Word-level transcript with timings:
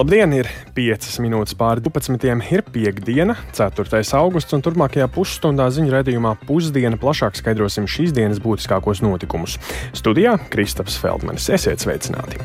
Labdien, 0.00 0.32
ir 0.32 0.46
5 0.72 1.18
minūtes 1.20 1.52
pāri 1.60 1.82
12. 1.84 2.30
ir 2.54 2.62
piekdiena, 2.72 3.34
4. 3.52 3.98
augusts, 4.16 4.54
un 4.56 4.62
turpmākajā 4.64 5.04
pusstundā 5.12 5.66
ziņu 5.76 5.92
redzējumā 5.92 6.30
pusdiena 6.48 6.96
plašāk 6.96 7.36
skaidrosim 7.36 7.84
šīs 7.84 8.14
dienas 8.16 8.40
būtiskākos 8.40 9.04
notikumus. 9.04 9.58
Studijā 9.92 10.38
Kristaps 10.48 10.96
Feldmanis. 11.02 11.50
Esiet 11.52 11.84
sveicināti! 11.84 12.40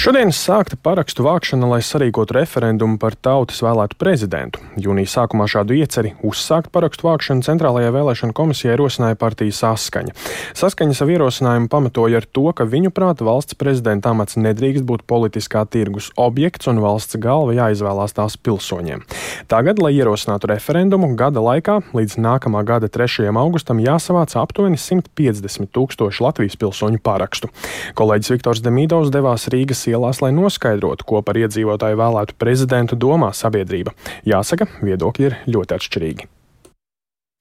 Šodien 0.00 0.32
sākta 0.32 0.78
parakstu 0.80 1.26
vākšana, 1.26 1.68
lai 1.68 1.82
sarīkotu 1.84 2.38
referendumu 2.38 2.96
par 2.96 3.18
tautas 3.20 3.60
vēlētu 3.60 3.98
prezidentu. 4.00 4.62
Jūnijas 4.80 5.18
sākumā 5.18 5.44
šādu 5.52 5.76
ieceri 5.76 6.14
uzsākt 6.24 6.72
parakstu 6.72 7.10
vākšanu 7.10 7.44
Centrālajai 7.44 7.92
vēlēšana 7.92 8.32
komisijai 8.32 8.78
rosināja 8.80 9.18
partija 9.20 9.52
Saskaņa. 9.58 10.16
Saskaņa 10.56 10.96
savu 10.96 11.12
ierosinājumu 11.18 11.68
pamatoja 11.68 12.22
ar 12.22 12.28
to, 12.32 12.46
ka 12.56 12.64
viņu 12.64 12.94
prāta 12.96 13.28
valsts 13.28 13.58
prezidenta 13.60 14.14
amats 14.16 14.40
nedrīkst 14.40 14.88
būt 14.88 15.04
politiskā 15.04 15.66
tirgus 15.68 16.08
objekts 16.16 16.61
projekts 16.62 16.70
un 16.70 16.80
valsts 16.82 17.18
galva 17.18 17.54
jāizvēlās 17.54 18.14
tās 18.14 18.36
pilsoņiem. 18.36 19.02
Tagad, 19.48 19.80
lai 19.82 19.92
ierosinātu 19.96 20.48
referendumu, 20.50 21.14
gada 21.16 21.40
laikā 21.40 21.82
līdz 21.92 22.18
nākamā 22.18 22.64
gada 22.64 22.88
3. 22.88 23.30
augustam 23.34 23.80
jāsavāc 23.80 24.36
aptuveni 24.36 24.78
150 24.78 25.72
tūkstoši 25.72 26.22
Latvijas 26.22 26.56
pilsoņu 26.56 27.00
parakstu. 27.02 27.50
Kolēģis 27.94 28.34
Viktors 28.34 28.62
Demīdovs 28.62 29.10
devās 29.12 29.48
Rīgas 29.48 29.86
ielās, 29.88 30.22
lai 30.22 30.32
noskaidrotu, 30.32 31.04
ko 31.04 31.22
par 31.22 31.36
iedzīvotāju 31.36 31.98
vēlētu 31.98 32.38
prezidentu 32.38 32.96
domā 32.96 33.32
sabiedrība. 33.34 33.94
Jāsaka, 34.24 34.68
viedokļi 34.82 35.28
ir 35.28 35.40
ļoti 35.50 35.78
atšķirīgi. 35.78 36.30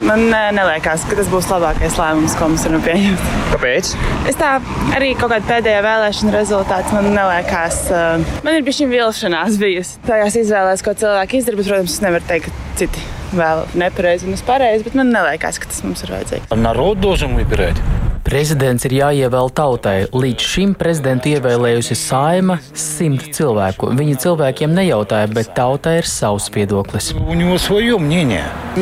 Man 0.06 0.28
neliekas, 0.28 1.02
ka 1.08 1.16
tas 1.18 1.26
būs 1.32 1.48
labākais 1.50 1.96
lēmums, 1.98 2.34
ko 2.38 2.46
mums 2.50 2.66
ir 2.68 2.74
pieņemt. 2.84 3.22
Kāpēc? 3.50 3.88
Es 4.30 4.36
tā 4.38 4.50
arī 4.94 5.14
kaut 5.18 5.32
kāda 5.32 5.48
pēdējā 5.48 5.80
vēlēšana 5.86 6.34
rezultāts 6.34 6.92
man 6.94 7.08
neliekas. 7.10 7.80
Man 8.44 8.58
ir 8.58 8.66
bijusi 8.66 8.86
vilšanās 8.92 9.56
bijusi 9.58 9.98
tajās 10.06 10.36
izvēlēs, 10.44 10.84
ko 10.86 10.94
cilvēki 11.00 11.40
izdara. 11.40 11.58
Bet, 11.58 11.70
protams, 11.72 11.96
es 11.96 12.04
nevaru 12.04 12.28
teikt, 12.28 12.52
ka 12.52 12.78
citi 12.82 13.06
vēl 13.34 13.64
nepareizi 13.82 14.28
un 14.28 14.36
es 14.36 14.44
pareizi, 14.46 14.86
bet 14.86 15.00
man 15.00 15.10
neliekas, 15.16 15.58
ka 15.58 15.72
tas 15.72 15.82
mums 15.82 16.04
ir 16.06 16.14
vajadzīgs. 16.14 16.52
Народ 16.54 17.00
должен 17.00 17.34
выбирать. 17.34 17.80
Prezidents 18.31 18.85
ir 18.87 18.93
jāievēl 18.95 19.49
tautai. 19.51 20.05
Līdz 20.15 20.45
šim 20.53 20.69
prezidentu 20.79 21.33
ievēlējusi 21.33 21.97
saima 21.99 22.55
simt 22.71 23.25
cilvēku. 23.35 23.89
Viņi 23.99 24.13
cilvēkiem 24.23 24.71
nejautāja, 24.71 25.27
bet 25.35 25.49
tautai 25.57 25.97
ir 25.99 26.07
savs 26.07 26.47
viedoklis. 26.55 27.09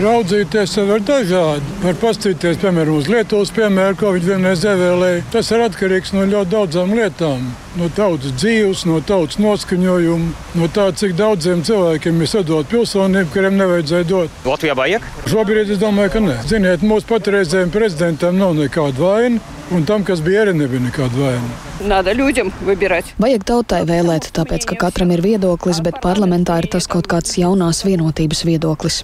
Raudzīties 0.03 0.75
var 0.92 1.02
dažādi. 1.02 1.73
Var 1.81 1.97
paskatīties, 2.03 2.61
piemēram, 2.61 3.00
uz 3.02 3.09
Lietuvas 3.09 3.50
piemēru, 3.58 3.97
ko 3.97 4.14
viņi 4.20 4.30
vienreiz 4.36 4.67
ievēlēja. 4.70 5.25
Tas 5.33 5.50
ir 5.50 5.66
atkarīgs 5.66 6.14
no 6.14 6.30
ļoti 6.30 6.53
daudzām 6.53 6.94
lietām 6.94 7.50
no 7.78 7.89
tautas 7.94 8.34
dzīves, 8.39 8.86
no 8.89 9.00
tautas 9.06 9.38
noskaņojuma, 9.42 10.31
no 10.58 10.70
tā, 10.73 10.88
cik 10.95 11.16
daudziem 11.20 11.62
cilvēkiem 11.67 12.17
mēs 12.22 12.36
atdodam 12.39 12.70
pilsonību, 12.72 13.31
kuriem 13.34 13.59
nevajadzēja 13.59 14.08
dot. 14.09 14.42
Latvijā 14.48 14.76
vajag? 14.80 15.06
Šobrīd 15.30 15.73
es 15.76 15.81
domāju, 15.81 16.14
ka 16.16 16.23
nē. 16.26 16.38
Ziniet, 16.50 16.86
mūsu 16.86 17.09
patreizējiem 17.11 17.73
prezidentam 17.73 18.39
nav 18.39 18.56
nekāda 18.58 19.03
vaina, 19.03 19.44
un 19.76 19.86
tam, 19.89 20.08
kas 20.08 20.23
bija 20.26 20.48
arī, 20.48 20.56
nebija 20.64 20.88
nekāda 20.88 21.22
vaina. 21.28 21.61
Nāda 21.89 22.16
ļūģim 22.17 22.52
vibirēt. 22.67 23.14
Vajag 23.22 23.45
tautai 23.48 23.83
vēlēt, 23.88 24.31
tāpēc, 24.36 24.66
ka 24.72 24.80
katram 24.88 25.14
ir 25.16 25.23
viedoklis, 25.23 25.83
bet 25.86 26.02
parlamentā 26.04 26.58
ir 26.64 26.72
tas 26.73 26.89
kaut 26.92 27.08
kāds 27.11 27.38
jaunās 27.39 27.86
vienotības 27.88 28.45
viedoklis. 28.50 29.04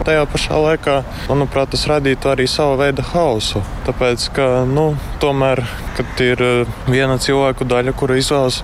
Tajā 0.00 0.24
pašā 0.32 0.56
laikā, 0.56 0.94
manuprāt, 1.28 1.72
tas 1.74 1.82
radītu 1.90 2.30
arī 2.30 2.46
savu 2.48 2.78
veidu 2.80 3.04
hausu. 3.10 3.60
Tāpēc, 3.84 4.26
ka 4.36 4.46
nu, 4.68 4.94
tomēr, 5.22 5.60
kad 5.98 6.22
ir 6.24 6.40
eh, 6.46 6.74
viena 6.88 7.18
cilvēku 7.20 7.66
daļa, 7.68 7.94
kura 8.00 8.16
izvēlas 8.20 8.62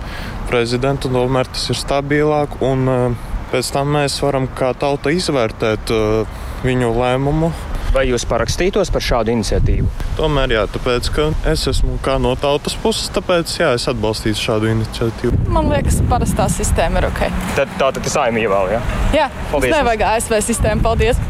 prezidentu, 0.48 1.10
tomēr 1.12 1.50
tas 1.52 1.68
ir 1.74 1.80
stabilāk. 1.80 2.56
Un 2.64 2.88
eh, 2.88 3.30
pēc 3.52 3.72
tam 3.74 3.92
mēs 3.98 4.16
varam 4.24 4.48
kā 4.56 4.72
tauta 4.80 5.12
izvērtēt 5.12 5.92
eh, 5.92 6.38
viņu 6.64 6.92
lēmumu. 6.96 7.52
Vai 7.96 8.02
jūs 8.10 8.26
parakstītos 8.28 8.90
par 8.92 9.00
šādu 9.00 9.32
iniciatīvu? 9.32 9.86
Tomēr, 10.18 10.52
jā, 10.52 10.64
tāpēc, 10.68 11.06
ka 11.16 11.30
es 11.48 11.62
esmu 11.70 11.94
kā 12.04 12.18
no 12.20 12.34
tautas 12.36 12.74
puses, 12.82 13.08
tāpēc 13.14 13.54
jā, 13.56 13.70
es 13.78 13.86
atbalstītu 13.88 14.36
šādu 14.36 14.68
iniciatīvu. 14.74 15.46
Man 15.48 15.70
liekas, 15.72 16.02
parastā 16.10 16.44
sistēma 16.52 17.00
ir 17.00 17.08
ok. 17.08 17.22
Tad 17.56 17.72
tā 17.80 17.88
tad 17.96 18.10
saimē 18.12 18.44
ievēl, 18.44 18.74
jā? 18.76 18.82
Jā, 19.16 19.30
Paldies. 19.48 19.78
nevajag 19.78 20.04
ASV 20.10 20.36
sistēmu. 20.50 20.84
Paldies! 20.84 21.24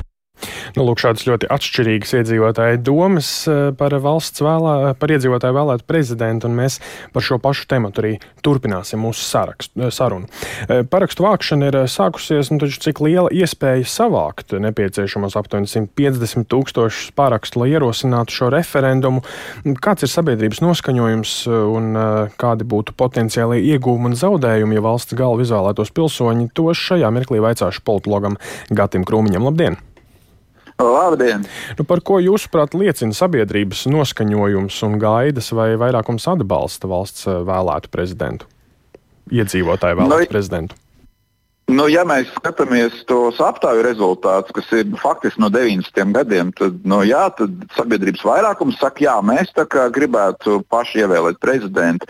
Nu, 0.77 0.85
lūk, 0.85 1.01
šādas 1.01 1.25
ļoti 1.25 1.49
atšķirīgas 1.55 2.11
iedzīvotāju 2.19 2.83
domas 2.85 3.29
eh, 3.49 3.71
par 3.81 3.95
valsts 4.05 4.43
vēlā, 4.45 4.91
par 5.01 5.13
iedzīvotāju 5.15 5.57
vēlētu 5.57 5.87
prezidentu, 5.89 6.51
un 6.51 6.59
mēs 6.59 6.77
par 7.15 7.25
šo 7.25 7.39
pašu 7.41 7.65
tematu 7.71 8.03
arī 8.03 8.11
turpināsim 8.45 9.01
mūsu 9.01 9.25
sarakstu, 9.25 9.73
eh, 9.81 9.89
sarunu. 9.89 10.29
Eh, 10.69 10.83
Parakstu 10.85 11.25
vākšana 11.25 11.71
ir 11.71 11.79
sākusies, 11.89 12.53
nu 12.53 12.61
taču 12.61 12.83
cik 12.85 13.01
liela 13.07 13.33
iespēja 13.33 13.89
savākt 13.89 14.53
nepieciešamos 14.53 15.39
aptuveni 15.41 15.73
150 15.73 16.45
tūkstošus 16.53 17.09
parakstu, 17.17 17.65
lai 17.65 17.73
ierosinātu 17.73 18.37
šo 18.37 18.53
referendumu. 18.53 19.25
Kāds 19.81 20.05
ir 20.05 20.13
sabiedrības 20.13 20.61
noskaņojums 20.61 21.35
un 21.73 21.91
kādi 22.37 22.69
būtu 22.69 22.93
potenciālie 23.01 23.65
iegūmi 23.65 24.13
un 24.13 24.21
zaudējumi, 24.21 24.77
ja 24.77 24.85
valsts 24.85 25.17
galva 25.17 25.41
izvēlētos 25.41 25.97
pilsoņi? 25.97 26.53
To 26.53 26.69
šajā 26.77 27.09
mirklī 27.17 27.41
vaicāšu 27.41 27.81
politologam 27.81 28.37
Gatim 28.69 29.09
Krūmiņam. 29.09 29.49
Labdien! 29.49 29.81
Labdien! 30.83 31.47
Nu, 31.79 31.87
par 31.89 32.03
ko 32.05 32.19
jūsuprāt 32.21 32.77
liecina 32.77 33.17
sabiedrības 33.17 33.87
noskaņojums 33.89 34.81
un 34.85 34.99
gaidas, 35.01 35.49
vai 35.57 35.71
vairākums 35.81 36.29
atbalsta 36.29 36.91
valsts 36.91 37.29
eh, 37.31 37.39
vēlētu 37.49 37.93
prezidentu? 37.93 38.51
Iedzīvotāju 39.33 40.03
vēlētu 40.03 40.27
Nu, 40.29 40.31
prezidentu. 40.31 40.77
Nu, 41.67 41.89
ja 41.91 42.05
mēs 42.07 42.29
skatāmies 42.37 43.01
tos 43.11 43.41
aptauju 43.43 43.83
rezultātus, 43.83 44.55
kas 44.55 44.69
ir 44.79 44.93
faktiski 45.03 45.41
no 45.43 45.49
90. 45.51 46.13
gadiem, 46.15 46.53
tad, 46.55 46.77
nu, 46.87 47.01
jā, 47.03 47.25
tad 47.35 47.65
sabiedrības 47.75 48.23
vairākums 48.23 48.79
saka, 48.79 49.03
jā, 49.03 49.17
mēs 49.27 49.51
gribētu 49.97 50.61
paši 50.71 51.03
ievēlēt 51.03 51.41
prezidentu. 51.43 52.07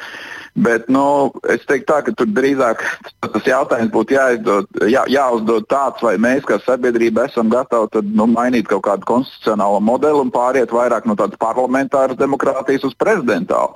Bet 0.61 0.91
nu, 0.93 1.33
es 1.53 1.65
teiktu, 1.69 1.89
tā, 1.89 2.03
ka 2.05 2.12
tur 2.17 2.28
drīzāk 2.37 2.84
tas 3.25 3.49
jautājums 3.49 3.94
būtu 3.97 4.17
jāizdod, 4.19 4.69
jā, 4.93 5.06
jāuzdod 5.12 5.67
tāds, 5.73 6.05
vai 6.05 6.19
mēs 6.21 6.44
kā 6.49 6.61
sabiedrība 6.61 7.25
esam 7.31 7.49
gatavi 7.53 7.91
tad, 7.97 8.12
nu, 8.12 8.28
mainīt 8.28 8.69
kaut 8.69 8.84
kādu 8.84 9.09
konstitucionālo 9.09 9.81
modeli 9.81 10.21
un 10.21 10.33
pāriet 10.37 10.73
vairāk 10.73 11.09
no 11.09 11.17
tādas 11.17 11.41
parlamentāras 11.41 12.21
demokrātijas 12.21 12.84
uz 12.88 12.97
prezidentālu. 13.00 13.73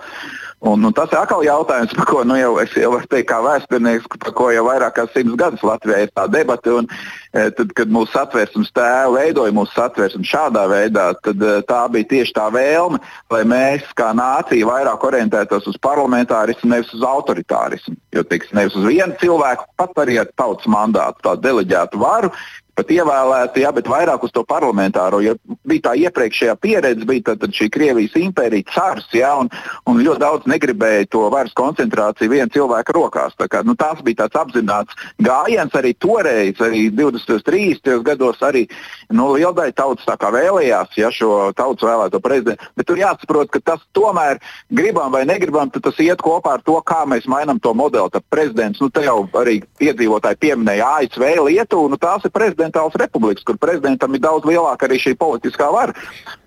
Un, 0.60 0.84
un 0.84 0.92
tas 0.92 1.08
ir 1.08 1.16
atkal 1.16 1.40
jautājums, 1.40 1.92
par 1.96 2.04
ko 2.04 2.20
nu, 2.28 2.34
jau 2.36 2.50
es 2.60 2.74
jau 2.76 2.90
varu 2.92 3.08
teikt, 3.08 3.30
kā 3.30 3.38
vēsturnieks, 3.40 4.08
par 4.20 4.34
ko 4.36 4.50
jau 4.52 4.66
vairāk 4.66 4.92
kā 4.98 5.06
simts 5.08 5.38
gadus 5.40 5.62
Latvijā 5.64 6.02
ir 6.04 6.10
tā 6.12 6.26
debata. 6.28 6.74
Un, 6.82 6.88
e, 7.32 7.46
tad, 7.56 7.72
kad 7.78 7.88
mūsu 7.88 8.12
satversmes 8.12 8.68
tēvi 8.76 9.14
veidoja 9.14 9.54
mūsu 9.56 9.72
satversmi 9.72 10.28
šādā 10.28 10.66
veidā, 10.68 11.06
tad 11.24 11.40
e, 11.40 11.54
tā 11.64 11.80
bija 11.94 12.10
tieši 12.12 12.36
tā 12.36 12.50
vēlme, 12.52 13.00
lai 13.32 13.42
mēs 13.48 13.88
kā 13.96 14.10
nācija 14.12 14.68
vairāk 14.68 15.08
orientētos 15.08 15.70
uz 15.72 15.80
parlamentārismu, 15.80 16.74
nevis 16.74 16.92
uz 16.92 17.08
autoritārismu. 17.08 17.96
Jo 18.12 18.28
tiks 18.28 18.52
nevis 18.52 18.76
uz 18.76 18.84
vienu 18.84 19.16
cilvēku, 19.22 19.64
pat 19.80 19.96
arī 20.04 20.20
ar 20.20 20.28
tautas 20.36 20.68
mandātu, 20.68 21.24
tādu 21.24 21.48
deleģētu 21.48 22.04
varu, 22.04 22.34
pat 22.80 22.92
ievēlēti, 22.94 23.64
jā, 23.64 23.72
bet 23.76 23.90
vairāk 23.90 24.24
uz 24.24 24.32
to 24.34 24.44
parlamentāro. 24.48 25.20
Jo 25.24 25.36
bija 25.68 25.90
tā 25.90 25.94
iepriekšējā 26.06 26.56
pieredze, 26.60 27.06
bija 27.08 27.30
tad, 27.30 27.42
tad 27.44 27.54
šī 27.56 27.68
Krievijas 27.72 28.16
impērija, 28.18 28.68
cars, 28.72 29.08
jā, 29.16 29.30
un, 29.42 29.50
un 29.90 30.00
ļoti 30.00 30.22
daudz 30.24 30.48
negribēja 30.50 31.08
to 31.12 31.26
varas 31.32 31.54
koncentrāciju 31.58 32.32
viena 32.32 32.48
cilvēka 32.52 32.96
rokās. 32.96 33.36
Tā 33.38 33.50
kā, 33.52 33.62
nu, 33.66 33.76
tas 33.78 34.00
bija 34.06 34.24
tāds 34.24 34.40
apzināts 34.40 34.96
gājiens 35.22 35.76
arī 35.76 35.94
toreiz, 36.00 36.60
arī 36.64 36.88
20. 36.94 37.44
30. 37.46 38.00
gados, 38.06 38.40
arī 38.46 38.66
nu, 39.12 39.30
liela 39.34 39.52
daļa 39.56 39.76
tautas 39.76 40.08
vēlējās 40.30 40.96
ja, 41.00 41.10
šo 41.12 41.50
tautas 41.56 41.86
vēlēto 41.86 42.20
prezidentu. 42.22 42.70
Bet 42.78 42.88
tur 42.88 43.00
jāsaprot, 43.00 43.50
ka 43.52 43.60
tas 43.72 43.84
tomēr 43.96 44.40
gribam 44.70 45.12
vai 45.12 45.24
negribam, 45.28 45.70
tas 45.70 45.98
iet 46.02 46.22
kopā 46.24 46.56
ar 46.58 46.64
to, 46.64 46.78
kā 46.86 47.02
mēs 47.08 47.28
mainām 47.30 47.60
to 47.62 47.74
modeli. 47.74 48.12
Tad 48.12 48.26
prezidents, 48.32 48.80
nu, 48.82 48.90
te 48.92 49.04
jau 49.04 49.24
arī 49.40 49.60
iedzīvotāji 49.82 50.40
pieminēja 50.40 50.88
ASV, 51.00 51.26
Lietuvu, 51.50 51.90
nu, 51.92 51.98
tās 52.00 52.24
ir 52.26 52.34
prezidentālas 52.70 52.94
republikas, 52.98 53.44
kur 53.44 53.58
prezidentam 53.58 54.14
ir 54.14 54.20
daudz 54.22 54.46
lielāka 54.46 54.86
arī 54.86 54.98
šī 55.00 55.16
politiskā 55.18 55.70
vara. 55.72 55.94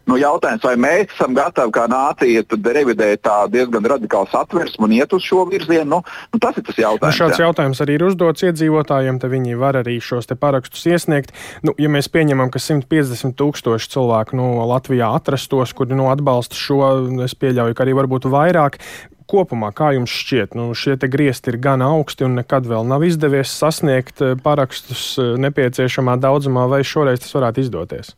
Nu, 0.04 0.18
jautājums, 0.20 0.64
vai 0.68 0.76
mēs 0.76 1.14
esam 1.16 1.32
gatavi 1.32 1.72
kā 1.72 1.86
nācija 1.88 2.44
revidēt 2.76 3.22
tā 3.24 3.48
diezgan 3.48 3.86
radikālu 3.88 4.28
satversmu 4.28 4.84
un 4.90 4.96
iet 4.98 5.14
uz 5.16 5.24
šo 5.24 5.46
virzienu, 5.48 5.86
nu, 5.88 6.02
nu, 6.04 6.40
tas 6.44 6.58
ir 6.60 6.66
tas 6.68 6.76
Nu, 6.76 6.84
jautājums. 6.84 7.16
šāds 7.16 7.40
jā. 7.40 7.46
jautājums 7.46 7.80
arī 7.80 7.96
ir 7.96 8.04
uzdots 8.04 8.44
iedzīvotājiem, 8.44 9.22
tad 9.24 9.32
viņi 9.32 9.56
var 9.56 9.80
arī 9.80 10.02
šos 10.04 10.28
parakstus 10.36 10.84
iesniegt. 10.92 11.32
Nu, 11.64 11.72
ja 11.80 11.88
mēs 11.88 12.12
pieņemam, 12.12 12.52
ka 12.52 12.60
150 12.60 13.38
tūkstoši 13.40 13.94
cilvēku 13.96 14.36
nu, 14.36 14.68
Latvijā 14.68 15.08
atrastos, 15.16 15.72
kuri 15.72 15.96
nu, 15.96 16.12
atbalsta 16.12 16.60
šo, 16.60 16.84
es 17.24 17.36
pieļauju, 17.40 17.74
ka 17.74 17.88
arī 17.88 17.96
varbūt 17.96 18.28
vairāk. 18.28 18.82
Kopumā, 19.30 19.72
kā 19.76 19.94
jums 19.96 20.14
šķiet, 20.14 20.58
nu, 20.58 20.72
šie 20.78 20.98
griezti 20.98 21.54
ir 21.54 21.60
gan 21.64 21.84
augsti 21.86 22.28
un 22.28 22.38
nekad 22.40 22.68
vēl 22.70 22.88
nav 22.88 23.06
izdevies 23.08 23.54
sasniegt 23.54 24.22
eh, 24.22 24.36
parakstus 24.40 25.14
eh, 25.22 25.36
nepieciešamā 25.44 26.18
daudzumā, 26.22 26.68
vai 26.72 26.84
šoreiz 26.88 27.24
tas 27.24 27.36
varētu 27.38 27.64
izdoties? 27.66 28.14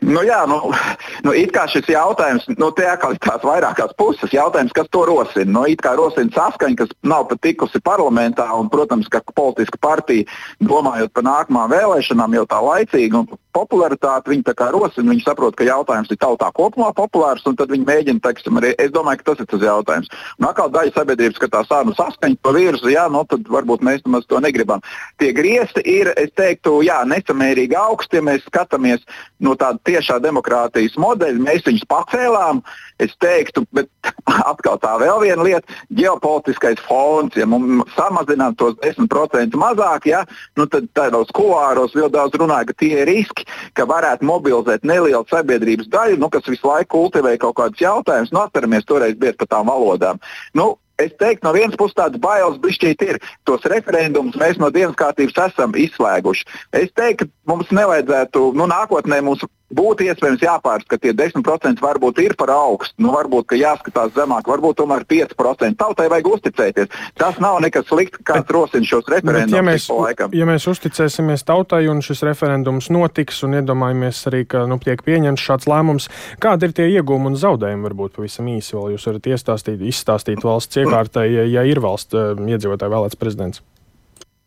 Nu, 0.00 0.22
jā, 0.24 0.46
nu, 0.48 0.72
nu, 1.26 1.34
it 1.36 1.52
kā 1.52 1.66
šis 1.68 1.88
jautājums, 1.92 2.46
nu, 2.56 2.70
tie 2.76 2.88
atkal 2.88 3.14
ir 3.14 3.20
tās 3.24 3.44
vairākās 3.44 3.92
puses. 4.00 4.32
Jautājums, 4.32 4.72
kas 4.76 4.88
to 4.94 5.04
rosina? 5.08 5.50
Nu, 5.52 5.66
it 5.68 5.84
kā 5.84 5.92
rosina 5.98 6.32
saskaņa, 6.34 6.78
kas 6.80 6.94
nav 7.04 7.28
pat 7.30 7.42
tikusi 7.44 7.82
parlamentā, 7.84 8.48
un, 8.56 8.70
protams, 8.72 9.10
ka 9.12 9.22
politiska 9.36 9.80
partija, 9.82 10.28
domājot 10.64 11.12
par 11.12 11.26
nākamām 11.28 11.72
vēlēšanām, 11.74 12.38
jau 12.40 12.46
tā 12.48 12.62
laicīgi 12.64 13.20
un 13.20 13.28
popularitāti 13.56 14.32
viņi 14.32 14.46
tā 14.46 14.54
kā 14.58 14.70
rosina. 14.74 15.10
Viņi 15.12 15.24
saprot, 15.24 15.56
ka 15.58 15.66
jautājums 15.66 16.10
ir 16.12 16.20
tautā 16.20 16.50
kopumā 16.56 16.90
populārs, 16.96 17.44
un 17.48 17.56
tad 17.58 17.72
viņi 17.72 17.86
mēģina, 17.88 18.22
teiksim, 18.24 18.58
arī 18.60 18.72
es 18.78 18.92
domāju, 18.94 19.20
ka 19.20 19.30
tas 19.30 19.42
ir 19.44 19.50
tas 19.50 19.64
jautājums. 19.66 20.10
Un 20.40 20.48
atkal 20.50 20.72
daļa 20.74 20.94
sabiedrības 20.96 21.40
skatās 21.40 21.72
ārnu 21.74 21.94
saskaņu 21.98 22.40
pa 22.42 22.54
virzu, 22.56 22.90
jā, 22.92 23.06
nu, 23.12 23.24
tad 23.30 23.48
varbūt 23.50 23.84
mēs 23.86 24.04
to 24.30 24.40
negribam. 24.42 24.84
Tie 25.20 25.32
griezti 25.36 25.84
ir, 25.84 26.12
es 26.20 26.32
teiktu, 26.38 26.80
jā, 26.86 27.00
nesamērīgi 27.08 27.78
augsti, 27.78 28.20
ja 28.20 28.26
mēs 28.26 28.46
skatāmies 28.48 29.04
no 29.42 29.56
tāda 29.58 29.80
tiešā 29.88 30.20
demokrātijas 30.22 30.98
modeļa. 31.00 31.44
Mēs 31.46 31.66
viņus 31.66 31.86
pacēlām, 31.90 32.62
es 33.02 33.14
teiktu, 33.22 33.64
bet 33.74 33.90
atkal 34.52 34.78
tā 34.82 34.96
vēl 35.00 35.22
viena 35.24 35.46
lieta- 35.46 35.80
ģeopolitiskais 36.00 36.82
fons. 36.86 37.36
Ja 37.36 37.46
mums 37.50 37.88
samazinām 37.96 38.56
tos 38.60 38.76
10% 38.84 39.56
mazāk, 39.60 40.06
ja, 40.10 40.24
nu 40.56 40.66
tad 40.70 40.88
tādos 40.96 41.32
kuāros 41.36 41.94
vēl 41.96 42.10
daudz 42.12 42.36
runāja, 42.40 42.70
ka 42.70 42.78
tie 42.82 42.92
ir 43.00 43.08
riski, 43.10 43.39
ka 43.78 43.86
varētu 43.88 44.26
mobilizēt 44.28 44.86
nelielu 44.86 45.24
sabiedrības 45.30 45.90
daļu, 45.92 46.20
nu, 46.20 46.30
kas 46.32 46.48
visu 46.48 46.68
laiku 46.68 46.96
kultivē 46.96 47.36
kaut 47.40 47.58
kādus 47.60 47.82
jautājumus. 47.82 48.32
Nu, 48.34 48.44
atceramies 48.44 48.88
toreiz 48.88 49.18
bija 49.20 49.36
par 49.38 49.50
tām 49.50 49.70
valodām. 49.70 50.20
Nu, 50.56 50.72
es 51.00 51.12
teiktu, 51.20 51.46
no 51.46 51.54
vienas 51.56 51.78
puses 51.80 51.96
tādas 51.98 52.20
bailes 52.22 52.58
bišķīt 52.62 53.06
ir. 53.06 53.20
Tos 53.48 53.64
referendumus 53.72 54.38
mēs 54.40 54.60
no 54.60 54.70
dienas 54.74 54.98
kārtības 55.00 55.38
esam 55.48 55.76
izslēguši. 55.78 56.46
Es 56.82 56.92
teiktu, 56.96 57.28
ka 57.30 57.54
mums 57.54 57.72
nevajadzētu, 57.74 58.50
nu, 58.58 58.68
nākotnē 58.70 59.22
mums 59.24 59.46
būtu 59.76 60.06
iespējams 60.08 60.42
jāpārskata, 60.44 60.90
ka 60.90 60.98
tie 61.02 61.12
10% 61.16 61.82
varbūt 61.82 62.20
ir 62.24 62.34
par 62.38 62.52
augstu. 62.54 62.94
Nu, 63.02 63.12
varbūt, 63.14 63.48
ka 63.50 63.58
jāskatās 63.58 64.12
zemāk, 64.16 64.48
varbūt 64.50 64.80
tomēr 64.80 65.06
5%. 65.08 65.78
Tautai 65.80 66.08
vajag 66.12 66.30
uzticēties. 66.34 66.90
Tas 67.18 67.38
nav 67.42 67.60
nekas 67.64 67.86
slikts, 67.88 68.20
kāds 68.26 68.50
rosina 68.54 68.86
šos 68.86 69.08
referendumus. 69.12 69.56
Ja 69.56 69.64
mēs, 69.66 69.88
ja 70.36 70.48
mēs 70.48 70.68
uzticēsimies 70.70 71.46
tautai 71.48 71.84
un 71.92 72.02
šis 72.04 72.24
referendums 72.26 72.90
notiks 72.92 73.42
un 73.46 73.58
iedomājamies 73.60 74.22
arī, 74.30 74.44
ka 74.50 74.66
nu, 74.70 74.80
tiek 74.82 75.02
pieņemts 75.06 75.46
šāds 75.46 75.70
lēmums, 75.70 76.10
kādi 76.42 76.68
ir 76.68 76.76
tie 76.76 76.90
iegūmi 76.98 77.32
un 77.32 77.40
zaudējumi 77.40 77.86
varbūt 77.88 78.18
pavisam 78.18 78.50
īsi 78.50 78.76
vēl 78.76 78.96
jūs 78.96 79.08
varat 79.10 79.32
iestāstīt, 79.34 79.82
izstāstīt 79.92 80.46
valsts 80.46 80.82
iekārtai, 80.82 81.28
ja, 81.30 81.46
ja 81.58 81.66
ir 81.68 81.82
valsts 81.82 82.16
uh, 82.16 82.34
iedzīvotāji 82.34 82.96
vēlēts 82.96 83.20
prezidents? 83.20 83.64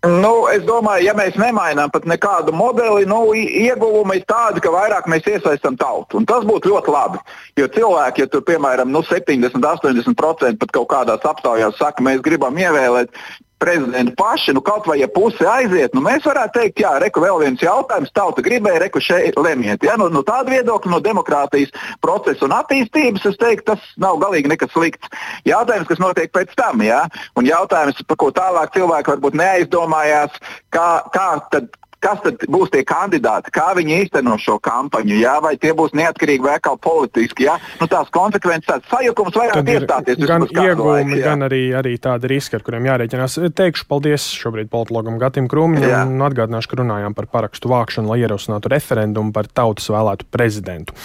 Nu, 0.04 0.50
es 0.52 0.66
domāju, 0.68 1.06
ja 1.08 1.14
mēs 1.16 1.38
nemainām 1.40 1.92
pat 1.94 2.04
nekādu 2.04 2.52
modeli, 2.52 3.06
nu, 3.08 3.22
ieguvumi 3.40 4.18
ir 4.20 4.26
tādi, 4.28 4.60
ka 4.64 4.74
vairāk 4.74 5.08
mēs 5.08 5.30
iesaistām 5.32 5.78
tautu. 5.80 6.20
Un 6.20 6.28
tas 6.28 6.44
būtu 6.44 6.74
ļoti 6.74 6.92
labi. 6.92 7.22
Jo 7.62 7.70
cilvēki, 7.72 8.26
ja 8.26 8.32
tur, 8.34 8.44
piemēram, 8.44 8.92
nu, 8.92 9.00
70, 9.08 9.64
80% 9.64 10.60
pat 10.60 10.76
kaut 10.76 10.90
kādās 10.92 11.24
aptaujās 11.30 11.80
saka, 11.80 12.04
mēs 12.04 12.20
gribam 12.26 12.60
ievēlēt 12.60 13.16
prezidenti 13.62 14.14
paši, 14.18 14.54
nu 14.54 14.62
kaut 14.62 14.88
vai 14.88 15.00
ja 15.00 15.08
puse 15.08 15.46
aiziet, 15.48 15.94
nu 15.96 16.04
mēs 16.04 16.26
varētu 16.28 16.60
teikt, 16.60 16.82
jā, 16.84 16.94
reku 17.04 17.24
vēl 17.24 17.40
viens 17.44 17.62
jautājums, 17.64 18.12
tauta 18.16 18.44
gribēja, 18.46 18.82
reku 18.84 19.02
šeit 19.04 19.38
lemiet. 19.40 19.84
Ja? 19.86 19.96
Nu, 20.00 20.10
no 20.12 20.24
tāda 20.28 20.52
viedokļa, 20.52 20.92
no 20.92 21.00
demokrātijas 21.04 21.72
procesa 22.04 22.48
un 22.48 22.56
attīstības, 22.58 23.28
es 23.30 23.40
teiktu, 23.40 23.74
tas 23.74 23.94
nav 24.02 24.20
galīgi 24.24 24.52
nekas 24.52 24.74
slikts. 24.76 25.12
Jautājums, 25.48 25.88
kas 25.92 26.02
notiek 26.04 26.34
pēc 26.36 26.52
tam, 26.60 26.84
ja? 26.86 27.06
un 27.40 27.48
jautājums, 27.48 28.04
par 28.10 28.20
ko 28.20 28.34
tālāk 28.36 28.76
cilvēki 28.76 29.16
varbūt 29.16 29.40
neaizdomājās, 29.40 30.36
kā, 30.74 30.90
kā 31.16 31.30
tad 31.54 31.72
kas 32.04 32.22
tad 32.24 32.44
būs 32.52 32.72
tie 32.74 32.84
kandidāti, 32.88 33.52
kā 33.54 33.72
viņi 33.78 34.00
īsteno 34.04 34.36
šo 34.42 34.58
kampaņu, 34.64 35.16
jā, 35.22 35.36
vai 35.44 35.56
tie 35.62 35.74
būs 35.78 35.96
neatkarīgi 35.98 36.44
vai 36.44 36.58
atkal 36.58 36.78
politiski. 36.82 37.48
Jā. 37.48 37.58
Nu, 37.80 37.88
tās 37.92 38.12
konsekvences, 38.14 38.68
tāds 38.70 38.90
sajukums 38.92 39.38
varētu 39.38 39.76
iestāties. 39.78 40.22
Gan 40.28 40.48
iegūmi, 40.50 41.20
gan 41.24 41.48
arī, 41.48 41.64
arī 41.80 41.96
tādi 42.02 42.32
riski, 42.34 42.58
ar 42.58 42.66
kuriem 42.66 42.90
jārēķinās. 42.90 43.40
Teikšu 43.56 43.88
paldies 43.90 44.28
šobrīd 44.36 44.72
politologam 44.74 45.20
Gatim 45.22 45.48
Krūmiņam 45.52 46.16
un 46.18 46.26
atgādināšu, 46.28 46.72
ka 46.72 46.82
runājām 46.82 47.16
par 47.18 47.30
parakstu 47.32 47.72
vākšanu, 47.72 48.12
lai 48.12 48.20
ierosinātu 48.24 48.72
referendumu 48.74 49.34
par 49.36 49.48
tautas 49.48 49.90
vēlētu 49.94 50.28
prezidentu. 50.34 50.96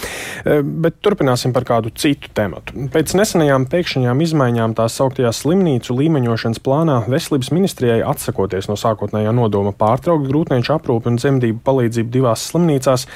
E, 0.43 0.61
bet 0.63 0.99
turpināsim 1.05 1.55
par 1.55 1.67
kādu 1.69 1.93
citu 1.95 2.33
tematu. 2.35 2.89
Pēc 2.95 3.15
nesenajām 3.19 3.69
pēkšņajām 3.71 4.25
izmaiņām 4.27 4.77
tās 4.79 4.99
sauktajā 4.99 5.33
slimnīcu 5.37 5.97
līmeņošanas 5.99 6.63
plānā 6.65 7.01
veselības 7.11 7.53
ministrijai 7.55 8.01
atsakoties 8.07 8.71
no 8.71 8.79
sākotnējā 8.81 9.35
nodoma 9.37 9.75
pārtraukt 9.77 10.29
grūtnieču 10.29 10.75
aprūpi 10.75 10.88
aprūpi 10.89 11.13
un 11.13 11.19
dzemdību 11.21 11.61
palīdzību 11.67 12.13
divās 12.13 12.47
slimnīcās, 12.49 13.07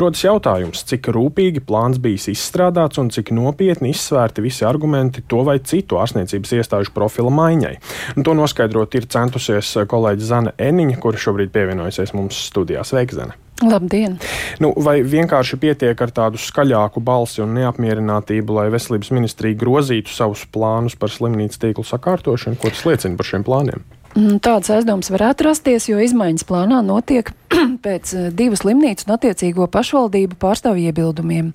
rodas 0.00 0.24
jautājums, 0.24 0.82
cik 0.90 1.10
rūpīgi 1.14 1.62
plāns 1.66 2.00
bijis 2.02 2.30
izstrādāts 2.34 2.98
un 2.98 3.10
cik 3.14 3.30
nopietni 3.36 3.92
izsvērti 3.94 4.42
visi 4.42 4.66
argumenti 4.66 5.22
to 5.22 5.44
vai 5.46 5.60
citu 5.62 6.00
ārstniecības 6.02 6.56
iestāžu 6.58 6.94
profila 6.94 7.30
maiņai. 7.30 7.76
Un 8.16 8.26
to 8.26 8.34
noskaidrot 8.34 8.98
ir 8.98 9.06
centusies 9.10 9.76
kolēģi 9.90 10.26
Zana 10.26 10.56
Eniņa, 10.58 10.98
kura 11.02 11.20
šobrīd 11.20 11.54
pievienojusies 11.54 12.16
mums 12.16 12.40
studijā. 12.50 12.84
Sveika, 12.86 13.20
Zana! 13.20 13.38
Labdien! 13.60 14.14
Nu, 14.62 14.70
vai 14.80 15.02
vienkārši 15.04 15.58
pietiek 15.60 15.98
ar 16.00 16.12
tādu 16.16 16.40
skaļāku 16.40 17.02
balsi 17.04 17.42
un 17.44 17.52
neapmierinātību, 17.58 18.56
lai 18.56 18.70
veselības 18.72 19.12
ministrija 19.12 19.58
grozītu 19.60 20.12
savus 20.14 20.46
plānus 20.48 20.96
par 20.96 21.12
slimnīcu 21.12 21.60
tīklu 21.66 21.84
sakārtošanu? 21.84 22.56
Ko 22.56 22.72
tas 22.72 22.86
liecina 22.88 23.20
par 23.20 23.28
šiem 23.28 23.44
plāniem? 23.44 23.84
Mm, 24.10 24.40
tāds 24.42 24.66
aizdoms 24.74 25.06
varētu 25.12 25.44
rasties, 25.46 25.84
jo 25.86 26.00
izmaiņas 26.02 26.42
plānā 26.48 26.80
notiek 26.82 27.28
pēc 27.84 28.12
eh, 28.18 28.24
divu 28.34 28.56
slimnīcu 28.58 29.06
un 29.06 29.12
attiecīgo 29.14 29.68
pašvaldību 29.70 30.34
pārstāvju 30.40 30.90
iebildumiem. 30.90 31.52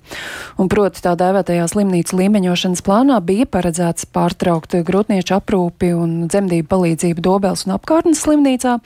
Un 0.56 0.70
proti 0.72 1.02
tā 1.04 1.12
dēvētajā 1.20 1.66
slimnīcu 1.68 2.16
līmeņošanas 2.16 2.80
plānā 2.86 3.18
bija 3.28 3.44
paredzēts 3.52 4.08
pārtraukt 4.08 4.78
grūtnieču 4.88 5.36
aprūpi 5.36 5.90
un 5.98 6.14
dzemdību 6.32 6.70
palīdzību 6.70 7.24
Dobels 7.26 7.66
un 7.66 7.74
apkārtnes 7.76 8.22
slimnīcā 8.24 8.78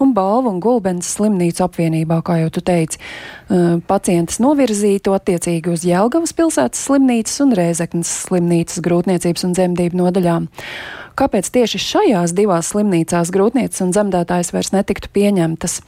un 0.00 0.14
Balvu 0.16 0.54
un 0.54 0.62
Gulbens 0.64 1.10
slimnīcu 1.18 1.66
apvienībā, 1.66 2.22
kā 2.24 2.38
jau 2.40 2.54
tu 2.56 2.62
teici. 2.64 2.96
Eh, 2.96 3.76
pacientus 3.90 4.40
novirzītu 4.40 5.12
attiecīgi 5.18 5.74
uz 5.74 5.84
Jelgavas 5.84 6.32
pilsētas 6.32 6.80
slimnīcas 6.88 7.44
un 7.44 7.52
Rēzeknas 7.60 8.14
slimnīcas 8.24 8.80
grūtniecības 8.88 9.44
un 9.50 9.54
dzemdību 9.58 10.00
nodaļām. 10.00 10.48
Kāpēc 11.18 11.48
tieši 11.50 11.80
šajās 11.82 12.32
divās 12.36 12.68
slimnīcās 12.70 13.32
grūtniecības 13.34 13.82
un 13.82 13.94
dzemdētājs 13.94 14.52
vairs 14.54 14.70
netiktu 14.76 15.10
pieņemtas? 15.16 15.80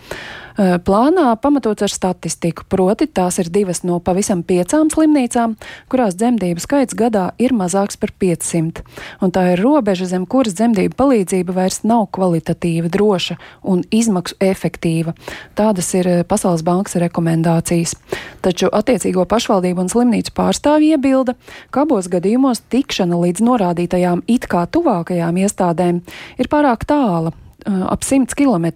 Plānā 0.56 1.26
pamatots 1.40 1.84
ar 1.86 1.92
statistiku, 1.92 2.64
proti 2.68 3.06
tās 3.06 3.38
ir 3.42 3.50
divas 3.52 3.82
no 3.86 3.98
pavisam 4.04 4.42
piecām 4.46 4.90
slimnīcām, 4.92 5.56
kurās 5.90 6.16
dzemdību 6.18 6.62
skaits 6.62 6.96
gadā 6.98 7.30
ir 7.38 7.54
mazāks 7.56 7.98
par 8.00 8.12
500. 8.20 8.84
Un 9.20 9.34
tā 9.34 9.46
ir 9.52 9.62
robeža, 9.62 10.08
zem 10.10 10.26
kuras 10.26 10.56
dzemdību 10.58 10.96
palīdzība 10.98 11.56
vairs 11.56 11.82
nav 11.84 12.08
kvalitatīva, 12.14 12.90
droša 12.92 13.38
un 13.62 13.84
izmaksu 13.90 14.38
efektīva. 14.40 15.14
Tādas 15.58 15.92
ir 15.98 16.10
Pasaules 16.28 16.64
bankas 16.66 16.98
rekomendācijas. 17.00 17.96
Taču 18.44 18.70
attiecīgo 18.72 19.26
pašvaldību 19.28 19.84
un 19.84 19.92
slimnīcu 19.92 20.34
pārstāvji 20.36 20.94
iebilda, 20.96 21.36
ka 21.70 21.84
abos 21.84 22.08
gadījumos 22.12 22.64
tikšana 22.72 23.18
līdz 23.20 23.44
norādītajām 23.44 24.24
it 24.30 24.48
kā 24.50 24.64
tuvākajām 24.70 25.42
iestādēm 25.44 26.00
ir 26.40 26.50
pārāk 26.50 26.86
tāla, 26.88 27.34
ap 27.66 28.04
100 28.06 28.36
km. 28.38 28.68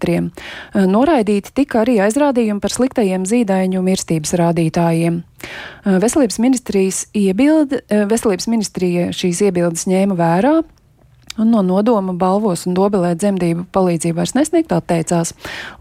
Noraidīti 0.74 1.54
tika 1.54 1.82
arī 1.84 1.98
aizrādījumi 2.04 2.62
par 2.62 2.74
sliktajiem 2.74 3.26
zīdaiņu 3.28 3.82
mirstības 3.84 4.34
rādītājiem. 4.40 5.22
Veselības, 5.84 6.40
iebildi, 7.16 7.82
veselības 8.10 8.48
ministrija 8.48 9.10
šīs 9.16 9.42
iebildes 9.48 9.88
ņēma 9.90 10.16
vērā, 10.18 10.54
Un 11.34 11.50
no 11.50 11.64
nodoma 11.66 12.12
balvos 12.14 12.62
un 12.68 12.76
dobelē 12.76 13.16
dzemdību 13.18 13.64
palīdzību 13.74 14.20
vairs 14.20 14.36
nesniegt, 14.36 14.70
atteicās 14.70 15.32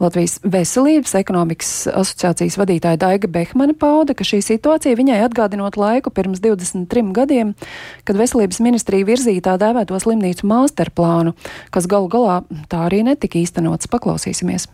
Latvijas 0.02 0.40
Veselības 0.42 1.14
ekonomikas 1.20 1.74
asociācijas 1.94 2.58
vadītāja 2.58 2.98
Daiga 3.04 3.30
Behmane 3.30 3.76
pauda, 3.78 4.16
ka 4.18 4.26
šī 4.26 4.42
situācija 4.42 4.98
viņai 4.98 5.22
atgādinot 5.28 5.78
laiku 5.78 6.10
pirms 6.10 6.42
23 6.42 7.14
gadiem, 7.14 7.54
kad 8.02 8.18
Veselības 8.18 8.64
ministrija 8.66 9.06
virzīja 9.06 9.46
tā 9.52 9.58
dēvēto 9.62 10.02
slimnīcu 10.02 10.50
masterplānu, 10.50 11.36
kas 11.70 11.90
galu 11.92 12.10
galā 12.10 12.42
tā 12.72 12.88
arī 12.88 13.04
netika 13.06 13.38
īstenots. 13.38 13.92
Paklausīsimies! 13.94 14.72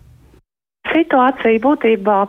Situācija 0.90 1.60
būtībā 1.62 2.20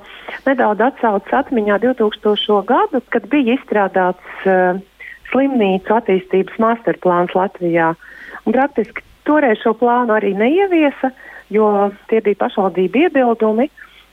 nedaudz 0.48 0.82
atsaucas 0.90 1.38
atmiņā 1.44 1.78
2000. 1.86 2.64
gadu, 2.66 3.00
kad 3.14 3.30
bija 3.30 3.54
izstrādāts 3.54 4.42
uh, 4.50 4.82
slimnīcu 5.30 5.94
attīstības 5.96 6.58
masterplāns 6.62 7.34
Latvijā. 7.36 7.92
Un 8.46 8.56
praktiski 8.56 9.04
toreiz 9.28 9.60
šo 9.62 9.74
plānu 9.78 10.14
arī 10.16 10.32
neieviesa, 10.38 11.12
jo 11.52 11.90
tie 12.10 12.22
bija 12.24 12.42
pašvaldību 12.44 13.06
iebildumi, 13.06 13.68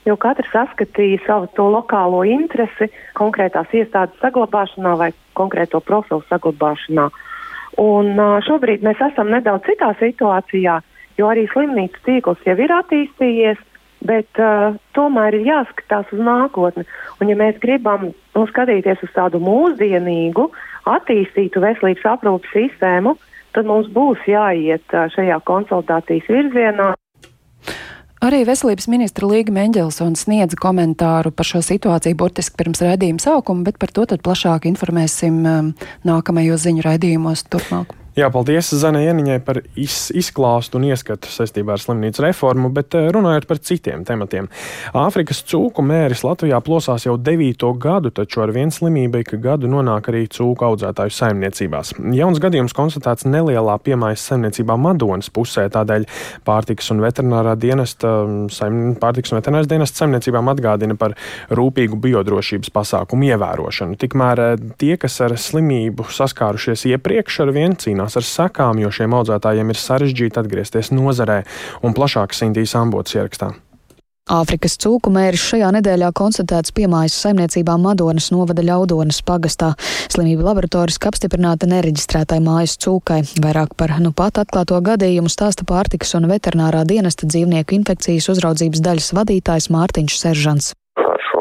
jo 0.08 0.16
katrs 0.20 0.50
saskatīja 0.54 1.20
savu 1.26 1.48
to 1.56 1.68
lokālo 1.72 2.24
interesi 2.26 2.88
konkrētās 3.18 3.72
iestādes 3.76 4.18
saglabāšanā 4.22 4.94
vai 5.00 5.10
konkrēto 5.38 5.80
profilu 5.84 6.22
saglabāšanā. 6.30 7.08
Un 7.78 8.18
šobrīd 8.46 8.82
mēs 8.82 9.00
esam 9.10 9.30
nedaudz 9.30 9.68
citā 9.68 9.92
situācijā, 10.00 10.78
jo 11.18 11.30
arī 11.30 11.46
slimnīcu 11.52 12.02
tīkls 12.06 12.46
jau 12.46 12.56
ir 12.58 12.72
attīstījies, 12.74 13.60
bet 14.08 14.40
uh, 14.42 14.76
tomēr 14.94 15.34
ir 15.38 15.46
jāskatās 15.48 16.10
uz 16.14 16.22
nākotni. 16.22 16.84
Un, 17.18 17.30
ja 17.30 17.36
mēs 17.38 17.58
gribam 17.62 18.10
nu, 18.10 18.44
skatīties 18.50 19.02
uz 19.02 19.14
tādu 19.14 19.40
mūsdienīgu, 19.42 20.48
attīstītu 20.96 21.62
veselības 21.64 22.06
aprūpas 22.14 22.54
sistēmu, 22.54 23.16
tad 23.56 23.68
mums 23.68 23.90
būs 23.92 24.24
jāiet 24.28 24.96
šajā 25.14 25.40
konsultācijas 25.48 26.28
virzienā. 26.30 26.94
Arī 28.18 28.40
veselības 28.42 28.88
ministra 28.90 29.28
Līga 29.30 29.52
Mendelsons 29.54 30.24
sniedza 30.26 30.58
komentāru 30.58 31.30
par 31.30 31.46
šo 31.46 31.60
situāciju 31.62 32.18
burtiski 32.18 32.58
pirms 32.58 32.82
raidījuma 32.82 33.22
sākuma, 33.22 33.62
bet 33.68 33.78
par 33.78 33.94
to 33.94 34.08
plašāk 34.10 34.66
informēsim 34.66 35.38
nākamajos 36.08 36.66
ziņu 36.66 36.82
raidījumos 36.88 37.46
turpmāk. 37.46 37.94
Jā, 38.18 38.26
paldies 38.34 38.72
Zanai 38.74 39.04
Ieniņai 39.06 39.36
par 39.46 39.60
iz, 39.78 40.08
izklāstu 40.16 40.80
un 40.80 40.88
ieskatu 40.88 41.30
saistībā 41.30 41.76
ar 41.76 41.82
slimnīcu 41.82 42.24
reformu, 42.24 42.66
bet 42.74 42.96
eh, 42.98 43.04
runājot 43.14 43.44
par 43.46 43.60
citiem 43.62 44.00
tematiem. 44.08 44.48
Āfrikas 44.98 45.44
cūku 45.46 45.84
mēris 45.86 46.24
Latvijā 46.26 46.58
plosās 46.66 47.06
jau 47.06 47.14
devīto 47.14 47.70
gadu, 47.78 48.10
taču 48.10 48.42
ar 48.42 48.50
vienu 48.56 48.74
slimību 48.74 49.20
ik 49.22 49.30
gadu 49.44 49.70
nonāk 49.70 50.10
arī 50.10 50.24
cūku 50.34 50.66
audzētāju 50.66 51.14
saimniecībās. 51.14 51.92
Jauns 52.18 52.40
gadījums 52.42 52.74
konstatēts 52.74 53.28
nelielā 53.28 53.76
piemājas 53.86 54.24
saimniecībā 54.32 54.74
Madonas 54.74 55.30
pusē, 55.30 55.68
tādēļ 55.76 56.08
pārtikas 56.48 56.90
un 56.96 57.04
veterinārā 57.06 57.54
dienesta, 57.54 58.16
saim, 58.50 58.96
pārtikas 58.98 59.30
un 59.30 59.38
veterināras 59.38 59.70
dienesta 59.70 60.02
saimniecībām 60.02 60.50
atgādina 60.56 60.98
par 60.98 61.14
rūpīgu 61.54 62.00
biodrošības 62.08 62.74
pasākumu 62.74 63.30
ievērošanu. 63.30 63.94
Tikmēr 64.02 64.44
eh, 64.48 64.68
tie, 64.82 64.96
kas 64.98 65.22
ar 65.22 65.38
slimību 65.38 66.10
saskārušies 66.18 66.88
iepriekš, 66.96 67.40
ar 67.46 67.54
vienu 67.54 67.78
cīnās 67.78 68.07
cīnās 68.08 68.16
ar 68.16 68.24
sekām, 68.24 68.78
jo 68.80 68.90
šiem 68.90 69.14
audzētājiem 69.14 69.70
ir 69.70 69.76
sarežģīti 69.76 70.40
atgriezties 70.40 70.92
nozarē 70.92 71.44
un 71.82 71.94
plašāk 71.94 72.32
Sintīs 72.32 72.74
ambots 72.74 73.14
ierakstā. 73.14 73.54
Āfrikas 74.28 74.76
cūku 74.76 75.08
mēris 75.08 75.40
šajā 75.40 75.70
nedēļā 75.72 76.10
konstatēts 76.12 76.74
piemājas 76.76 77.14
saimniecībā 77.16 77.78
Madonas 77.80 78.28
novada 78.30 78.60
ļaudonas 78.60 79.22
pagastā. 79.24 79.72
Slimība 80.12 80.44
laboratoriski 80.50 81.08
apstiprināta 81.08 81.64
nereģistrētai 81.66 82.36
mājas 82.44 82.76
cūkai. 82.76 83.22
Vairāk 83.40 83.72
par 83.74 83.96
nu 84.04 84.12
pat 84.12 84.42
atklāto 84.42 84.76
gadījumu 84.84 85.32
stāsta 85.32 85.64
pārtikas 85.64 86.12
un 86.20 86.28
veterinārā 86.28 86.84
dienesta 86.84 87.24
dzīvnieku 87.24 87.78
infekcijas 87.80 88.28
uzraudzības 88.34 88.84
daļas 88.84 89.14
vadītājs 89.16 89.70
Mārtiņš 89.72 90.20
Seržants 90.20 90.74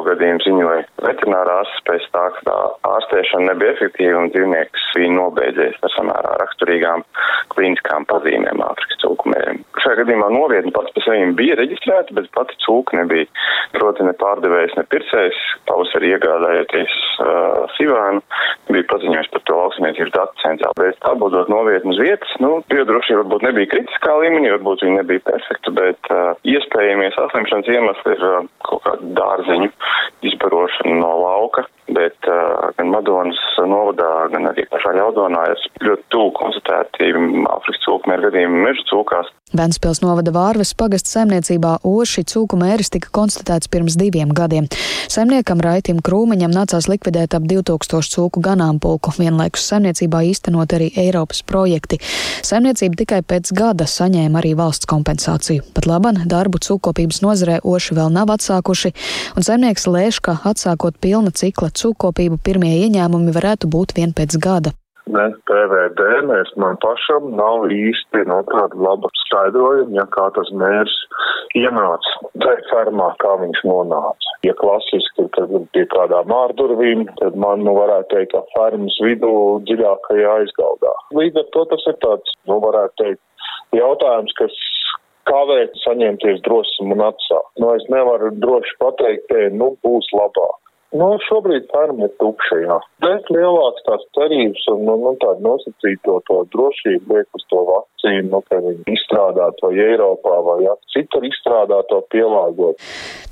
gadījumu 0.07 0.43
ziņoja 0.45 0.83
veterinārā 1.05 1.59
ārsts 1.61 1.83
pēc 1.87 2.05
tā, 2.13 2.23
ka 2.35 2.43
tā 2.47 2.57
ārstēšana 2.91 3.51
nebija 3.51 3.75
efektīva 3.75 4.23
un 4.23 4.31
dzīvnieks 4.33 4.87
bija 4.95 5.13
nobeidzies 5.15 5.79
ar 5.83 5.93
samērā 5.95 6.35
raksturīgām 6.41 7.03
klīniskām 7.53 8.07
pazīmēm 8.11 8.63
Āfrikas 8.65 9.01
cūkumēriem. 9.03 9.61
Šajā 9.83 10.01
gadījumā 10.01 10.29
novietni 10.33 10.73
pats 10.75 10.93
par 10.95 11.05
sevi 11.05 11.29
bija 11.37 11.57
reģistrēta, 11.59 12.15
bet 12.17 12.29
pati 12.35 12.57
cūka 12.65 12.97
nebija. 12.99 13.29
Proti 13.75 14.05
ne 14.07 14.13
pārdevējs, 14.17 14.75
ne 14.77 14.85
pircējs, 14.91 15.39
pavasarī 15.69 16.13
iegādājoties 16.15 16.95
uh, 17.21 17.65
Sivānu, 17.75 18.23
bija 18.71 18.87
paziņojis 18.91 19.31
par 19.33 19.43
to 19.47 19.57
lauksniecības 19.59 20.13
datu 20.15 20.41
centrā. 20.43 20.71
Bet 20.79 20.99
apbūdot 21.11 21.51
novietni 21.51 21.93
uz 21.93 22.01
vietas, 22.01 22.33
nu, 22.43 22.61
biodrošība 22.71 23.23
varbūt 23.23 23.47
nebija 23.47 23.71
kritiskā 23.75 24.15
līmenī, 24.23 24.53
varbūt 24.55 24.85
viņa 24.85 25.01
nebija 25.01 25.25
perfekta, 25.27 25.73
bet 25.77 26.11
uh, 26.13 26.31
iespējamie 26.47 27.11
saslimšanas 27.15 27.71
iemesli 27.75 28.15
ir 28.15 28.27
uh, 28.29 28.39
kaut 28.67 28.85
kāda 28.87 29.11
dārziņu 29.19 29.71
izbarošana 30.21 30.95
no 30.99 31.11
lauka, 31.23 31.65
bet 31.87 32.29
uh, 32.29 32.69
gan 32.77 32.91
Madonas 32.93 33.41
novadā, 33.65 34.11
gan 34.33 34.49
arī 34.51 34.67
pašā 34.69 34.93
Ļaudonā 34.99 35.47
ir 35.53 35.65
ļoti 35.87 36.07
tuvu 36.13 36.31
konstatēti 36.37 37.11
Āfrikas 37.47 37.83
cūkmēra 37.87 38.29
gadījumi 38.29 38.63
meža 38.67 38.85
cūkās. 38.91 39.33
Ventspils 39.55 40.01
novada 40.03 40.33
Vārves 40.35 40.73
pagasta 40.75 41.13
saimniecībā 41.13 41.77
Oši 41.87 42.25
cūku 42.27 42.57
mēris 42.59 42.91
tika 42.91 43.07
konstatēts 43.15 43.69
pirms 43.71 43.95
diviem 43.95 44.33
gadiem. 44.35 44.65
Saimniekam 45.07 45.61
Raitim 45.63 46.01
Krūmiņam 46.03 46.51
nācās 46.51 46.89
likvidēt 46.91 47.31
ap 47.37 47.45
2000 47.47 48.11
cūku 48.11 48.43
ganāmpulku, 48.43 49.13
vienlaikus 49.15 49.63
saimniecībā 49.71 50.19
īstenot 50.33 50.75
arī 50.75 50.89
Eiropas 50.99 51.39
projekti. 51.47 52.01
Saimniecība 52.43 52.99
tikai 52.99 53.21
pēc 53.23 53.53
gada 53.55 53.87
saņēma 53.87 54.41
arī 54.41 54.51
valsts 54.59 54.89
kompensāciju. 54.91 55.63
Pat 55.71 55.87
laban 55.87 56.19
darbu 56.27 56.59
cūkopības 56.67 57.21
nozarē 57.23 57.61
Oši 57.63 57.95
vēl 57.95 58.11
nav 58.11 58.35
atsākuši, 58.35 58.91
un 59.39 59.47
saimnieks 59.47 59.87
lēš, 59.87 60.19
ka 60.27 60.35
atsākot 60.51 60.99
pilna 60.99 61.31
cikla 61.31 61.71
cūkopību 61.71 62.41
pirmie 62.43 62.73
ieņēmumi 62.83 63.31
varētu 63.47 63.71
būt 63.71 63.95
vien 63.95 64.11
pēc 64.11 64.37
gada 64.43 64.75
ne 65.07 65.27
PVD, 65.47 66.01
mēs 66.27 66.49
man 66.59 66.75
pašam 66.83 67.29
nav 67.39 67.69
īsti 67.71 68.25
no 68.27 68.41
tāda 68.49 68.75
laba 68.75 69.07
skaidrojuma, 69.21 69.93
ja 69.95 70.03
kā 70.11 70.25
tas 70.35 70.49
mērs 70.61 70.95
ienāca 71.55 72.31
tai 72.43 72.57
fermā, 72.71 73.07
kā 73.23 73.37
viņš 73.39 73.61
nonāca. 73.69 74.33
Ja 74.43 74.51
klasiski, 74.59 75.29
tad 75.37 75.53
pie 75.71 75.85
kādām 75.95 76.33
ārdurvīm, 76.35 77.05
tad 77.21 77.39
man, 77.39 77.63
nu, 77.63 77.77
varētu 77.79 78.17
teikt, 78.17 78.35
ka 78.35 78.43
fermas 78.51 78.99
vidū 79.05 79.31
dziļākajā 79.69 80.35
aizgaldā. 80.41 80.93
Līdz 81.15 81.41
ar 81.41 81.49
to 81.55 81.65
tas 81.71 81.87
ir 81.87 81.97
tāds, 82.03 82.37
nu, 82.51 82.59
varētu 82.67 82.99
teikt, 83.05 83.23
jautājums, 83.79 84.35
kas 84.43 84.61
kavē 85.31 85.63
saņemties 85.87 86.43
drosmi 86.43 86.99
un 86.99 87.07
atsākt. 87.07 87.51
Nu, 87.63 87.71
es 87.79 87.87
nevaru 87.95 88.35
droši 88.43 88.79
pateikt, 88.83 89.27
ka, 89.31 89.49
nu, 89.55 89.77
būs 89.87 90.11
labāk. 90.19 90.59
Nu, 90.95 91.07
šobrīd 91.27 91.65
ferma 91.73 92.07
ir 92.07 92.13
tukša, 92.21 92.57
jā. 92.63 92.77
Bet 93.03 93.27
lielāks 93.33 93.83
tās 93.83 94.03
cerības 94.15 94.61
un 94.71 94.85
nu, 94.87 94.93
nu, 95.01 95.11
tādu 95.19 95.43
nosacīto 95.43 96.21
to 96.29 96.37
drošību 96.53 97.17
liek 97.17 97.35
uz 97.35 97.43
to 97.51 97.63
vakcīnu, 97.67 98.29
nu, 98.31 98.39
ka 98.47 98.61
viņi 98.63 98.95
izstrādāt 98.95 99.59
vai 99.65 99.73
Eiropā 99.83 100.37
vai 100.45 100.55
jā, 100.63 100.75
citur 100.95 101.27
izstrādāt 101.27 101.91
to 101.91 101.99
pielāgot. 102.13 102.79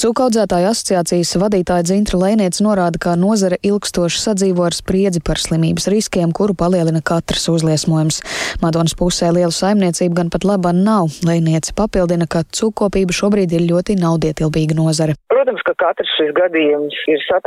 Cūkaudzētāja 0.03 0.74
asociācijas 0.75 1.31
vadītāja 1.39 1.88
Dzintra 1.88 2.19
Lēniec 2.25 2.59
norāda, 2.65 3.00
ka 3.00 3.15
nozare 3.15 3.62
ilgstoši 3.63 4.19
sadzīvo 4.25 4.67
ar 4.67 4.75
spriedzi 4.75 5.24
par 5.24 5.39
slimības 5.39 5.88
riskiem, 5.95 6.35
kuru 6.35 6.57
palielina 6.59 7.00
katrs 7.07 7.47
uzliesmojums. 7.55 8.19
Madonas 8.65 8.97
pusē 9.00 9.31
lielu 9.31 9.55
saimniecību 9.55 10.19
gan 10.19 10.33
pat 10.33 10.43
laba 10.43 10.75
nav. 10.75 11.07
Lēniec 11.24 11.71
papildina, 11.79 12.27
ka 12.27 12.43
cūkopība 12.43 13.15
šobrīd 13.15 13.55
ir 13.55 13.65
ļoti 13.71 13.95
naudietilbīga 14.03 14.75
nozare. 14.75 15.15
Protams, 15.31 15.63
ka 15.63 15.77
katrs 15.79 16.12
šis 16.19 16.35
gadījums 16.35 17.00
ir 17.12 17.24
satraucošs 17.24 17.44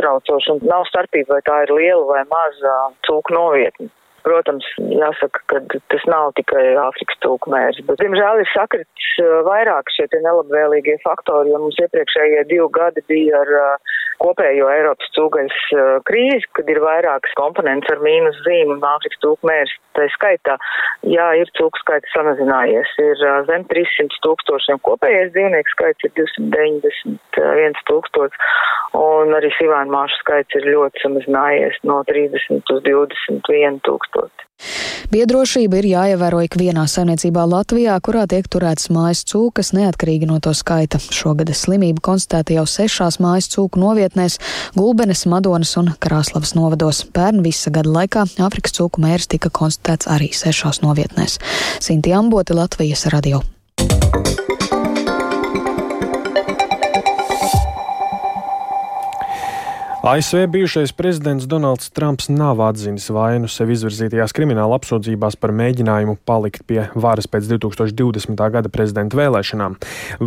un 0.52 0.60
nav 0.62 0.86
starpība, 0.88 1.34
vai 1.34 1.42
tā 1.42 1.62
ir 1.64 1.74
liela 1.74 2.04
vai 2.06 2.24
maza 2.30 2.74
cūku 3.08 3.34
novietne. 3.34 3.90
Protams, 4.28 4.66
jāsaka, 4.92 5.40
ka 5.49 5.61
tas 5.88 6.02
nav 6.11 6.35
tikai 6.37 6.64
Āfrikas 6.82 7.16
cūkmērs, 7.25 7.78
bet, 7.88 7.97
diemžēl, 8.02 8.42
ir 8.42 8.50
sakritis 8.52 9.12
vairāk 9.47 9.88
šie 9.94 10.04
nelabvēlīgie 10.12 10.99
faktori, 11.04 11.54
jo 11.54 11.62
mums 11.62 11.78
iepriekšējie 11.80 12.44
divi 12.50 12.68
gadi 12.76 13.04
bija 13.08 13.40
ar 13.40 13.52
uh, 13.56 13.94
kopējo 14.23 14.68
Eiropas 14.73 15.08
cūgaļas 15.16 15.58
uh, 15.73 15.90
krīzi, 16.08 16.44
kad 16.58 16.68
ir 16.68 16.80
vairākas 16.82 17.35
komponents 17.38 17.88
ar 17.92 18.02
mīnus 18.04 18.37
zīmu 18.44 18.76
un 18.76 18.87
Āfrikas 18.90 19.23
cūkmērs. 19.25 19.75
Tā 19.97 20.06
skaitā, 20.14 20.54
jā, 21.11 21.26
ir 21.40 21.49
cūku 21.58 21.80
skaits 21.80 22.12
samazinājies, 22.14 22.92
ir 23.02 23.25
uh, 23.25 23.40
zem 23.49 23.64
300 23.70 24.20
tūkstošiem, 24.26 24.82
kopējais 24.87 25.32
dzīvnieku 25.35 25.75
skaits 25.75 26.06
ir 26.06 26.14
291 26.20 27.80
tūkstots, 27.88 28.52
un 28.99 29.35
arī 29.38 29.50
sivānu 29.56 29.94
māšu 29.94 30.20
skaits 30.20 30.61
ir 30.61 30.68
ļoti 30.75 31.06
samazinājies 31.06 31.80
no 31.88 32.02
30 32.11 32.75
uz 32.76 32.85
21 32.87 33.82
tūkstoši. 33.88 34.17
Biedrošība 35.08 35.78
ir 35.78 35.87
jāievēro 35.92 36.40
ikvienā 36.44 36.82
saimniecībā 36.90 37.44
Latvijā, 37.48 37.94
kurā 38.04 38.25
tiek 38.28 38.48
turētas 38.50 38.90
mājas 38.92 39.22
cūkas 39.30 39.70
neatkarīgi 39.76 40.26
no 40.28 40.40
to 40.42 40.52
skaita. 40.56 40.98
Šogad 40.98 41.52
slimība 41.54 42.02
konstatēta 42.10 42.56
jau 42.58 42.66
sešās 42.68 43.20
mājas 43.22 43.48
cūku 43.54 43.80
novietnēs- 43.80 44.40
Gulbenes, 44.78 45.25
Madonas 45.30 45.76
un 45.80 45.94
Krāslavas 46.02 46.56
novados. 46.58 47.04
Pērn 47.06 47.42
visa 47.46 47.70
gada 47.70 47.88
laikā 47.88 48.26
Āfrikas 48.37 48.75
cūku 48.76 49.00
mērs 49.00 49.28
tika 49.28 49.48
konstatēts 49.48 50.10
arī 50.10 50.32
sešās 50.34 50.82
novietnēs. 50.82 51.38
Sinti 51.80 52.12
Amboti, 52.12 52.52
Latvijas 52.52 53.06
radio. 53.06 53.40
ASV 60.08 60.46
bijušais 60.48 60.92
prezidents 60.92 61.44
Donalds 61.44 61.90
Trumps 61.90 62.28
nav 62.28 62.62
atzinis 62.64 63.10
vainu 63.12 63.48
sev 63.52 63.68
izvirzītajās 63.74 64.32
krimināla 64.32 64.78
apsūdzībās 64.78 65.34
par 65.36 65.52
mēģinājumu 65.52 66.14
palikt 66.24 66.62
pie 66.64 66.86
varas 66.96 67.28
pēc 67.28 67.44
2020. 67.50 68.40
gada 68.54 68.70
prezidenta 68.72 69.18
vēlēšanām. 69.18 69.76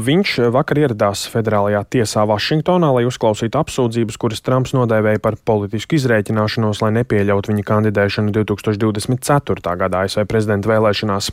Viņš 0.07 0.33
vakar 0.53 0.81
ieradās 0.83 1.23
federālajā 1.33 1.81
tiesā 1.95 2.27
Vašingtonā, 2.29 2.91
lai 2.93 3.07
uzklausītu 3.09 3.57
apsūdzības, 3.57 4.19
kuras 4.21 4.45
Trumps 4.45 4.75
nodēvēja 4.77 5.23
par 5.23 5.39
politisku 5.49 5.97
izrēķināšanos, 5.97 6.83
lai 6.85 6.91
nepieļautu 6.99 7.49
viņa 7.49 7.65
kandidēšanu 7.71 8.35
2024. 8.37 9.75
gada 9.81 10.03
ASV 10.05 10.27
prezidenta 10.29 10.69
vēlēšanās. 10.75 11.31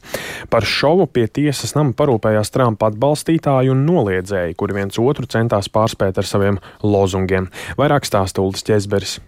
Par 0.49 0.65
šovu 0.65 1.05
pie 1.13 1.27
tiesas 1.29 1.77
nama 1.77 1.93
parūpējās 1.93 2.55
Trumpa 2.57 2.89
atbalstītāji 2.95 3.77
un 3.77 3.85
noliedzēji, 3.91 4.57
kuri 4.57 4.81
viens 4.81 5.05
otru 5.05 5.29
centās 5.29 5.69
pārspēt 5.69 6.25
ar 6.25 6.33
saviem 6.33 6.63
lozungiem. 6.81 7.53
Vairāk 7.77 8.09
stāsta 8.09 8.38
Uldis 8.43 8.67
Česberis. 8.67 9.19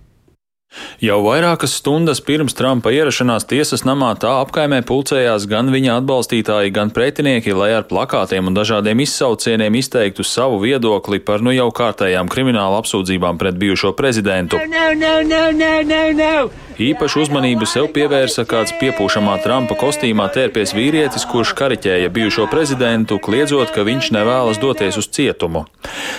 Jau 1.02 1.16
vairākas 1.24 1.72
stundas 1.80 2.20
pirms 2.22 2.54
Trumpa 2.54 2.92
ierašanās 2.94 3.46
tiesas 3.50 3.82
namā 3.82 4.12
tā 4.22 4.30
apkaimē 4.44 4.78
pulcējās 4.86 5.48
gan 5.50 5.72
viņa 5.74 5.96
atbalstītāji, 5.98 6.70
gan 6.76 6.92
pretinieki, 6.94 7.56
lai 7.58 7.72
ar 7.74 7.88
plakātiem 7.90 8.52
un 8.52 8.54
dažādiem 8.54 9.02
izsaucieniem 9.02 9.80
izteiktu 9.80 10.22
savu 10.22 10.60
viedokli 10.62 11.18
par 11.26 11.42
nu 11.42 11.50
jau 11.56 11.66
kārtējām 11.74 12.30
krimināla 12.30 12.78
apsūdzībām 12.84 13.40
pret 13.42 13.58
bijušo 13.58 13.96
prezidentu. 13.98 14.62
No, 14.70 14.86
no, 14.94 15.16
no, 15.26 16.34
Īpašu 16.80 17.26
uzmanību 17.26 17.66
sev 17.68 17.90
pievērsa 17.92 18.46
kāds 18.48 18.72
piepūšamā 18.80 19.34
Trumpa 19.44 19.74
kostīmā 19.76 20.30
tērpies 20.32 20.70
vīrietis, 20.72 21.26
kurš 21.28 21.50
kariķēja 21.58 22.08
bijušo 22.08 22.46
prezidentu, 22.48 23.18
kliedzot, 23.20 23.68
ka 23.74 23.84
viņš 23.84 24.08
nevēlas 24.16 24.56
doties 24.62 24.96
uz 24.96 25.10
cietumu. 25.12 25.66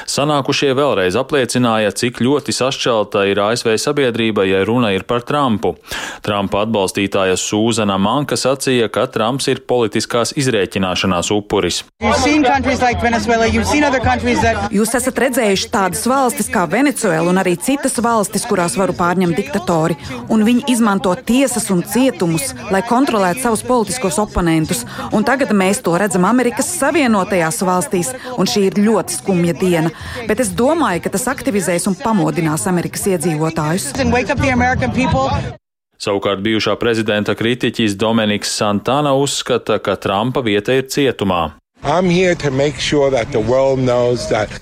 Sanākušie 0.06 0.70
vēlreiz 0.77 1.18
apliecināja, 1.18 1.89
cik 1.98 2.22
ļoti 2.22 2.53
sašķelta 2.53 3.24
ir 3.32 3.41
ASV 3.41 3.74
sabiedrība, 3.82 4.46
ja 4.46 4.60
runa 4.68 4.91
ir 4.94 5.08
par 5.10 5.25
Trumpu. 5.25 5.72
Trumpa 6.22 6.62
atbalstītāja 6.68 7.39
Sūzana 7.41 7.98
Manka 7.98 8.38
sacīja, 8.38 8.91
ka 8.94 9.08
Trumps 9.10 9.50
ir 9.50 9.63
politiskās 9.65 10.36
izrēķināšanās 10.38 11.34
upuris. 11.34 11.82
Jūs 14.77 14.96
esat 15.01 15.24
redzējuši 15.25 15.74
tādas 15.74 16.06
valstis 16.06 16.53
kā 16.53 16.68
Venecuēla 16.70 17.34
un 17.34 17.41
arī 17.41 17.58
citas 17.58 17.98
valstis, 17.98 18.46
kurās 18.46 18.77
varu 18.77 18.94
pārņemt 19.01 19.41
diktatori. 19.41 19.98
Un 20.30 20.46
Viņi 20.51 20.65
izmanto 20.67 21.13
tiesas 21.15 21.70
un 21.72 21.79
cietumus, 21.88 22.50
lai 22.74 22.81
kontrolētu 22.84 23.39
savus 23.46 23.62
politiskos 23.63 24.17
oponentus. 24.20 24.81
Un 25.15 25.24
tagad 25.24 25.53
mēs 25.55 25.79
to 25.86 25.93
redzam 25.96 26.25
Amerikas 26.27 26.74
Savienotajās 26.75 27.62
valstīs, 27.63 28.10
un 28.36 28.50
šī 28.51 28.65
ir 28.67 28.81
ļoti 28.84 29.15
skumja 29.22 29.55
diena. 29.55 29.93
Bet 30.27 30.43
es 30.43 30.51
domāju, 30.51 31.05
ka 31.05 31.13
tas 31.15 31.29
aktivizēs 31.31 31.88
un 31.88 31.96
pamodinās 31.96 32.67
Amerikas 32.67 33.08
iedzīvotājus. 33.13 33.93
Savukārt 36.01 36.43
bijušā 36.43 36.75
prezidenta 36.81 37.38
kritiķis 37.38 37.96
Dominiks 37.96 38.51
Santana 38.58 39.15
uzskata, 39.15 39.79
ka 39.79 39.96
Trumpa 39.96 40.43
vieta 40.43 40.75
ir 40.75 40.91
cietumā. 40.91 41.61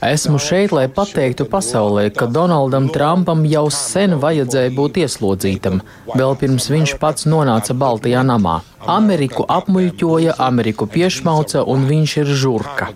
Esmu 0.08 0.40
šeit, 0.40 0.72
lai 0.72 0.86
pateiktu 0.88 1.44
pasaulē, 1.52 2.06
ka 2.16 2.30
Donaldam 2.32 2.88
Trumpam 2.96 3.44
jau 3.44 3.66
sen 3.76 4.16
vajadzēja 4.22 4.72
būt 4.78 5.02
ieslodzītam, 5.04 5.82
vēl 6.16 6.38
pirms 6.40 6.70
viņš 6.72 6.96
pats 7.02 7.28
nonāca 7.28 7.76
Baltijā 7.76 8.24
namā. 8.24 8.62
Ameriku 8.88 9.44
apmuļķoja, 9.52 10.38
Ameriku 10.40 10.88
piešmauca, 10.88 11.66
un 11.68 11.84
viņš 11.92 12.16
ir 12.24 12.34
žurka. 12.40 12.90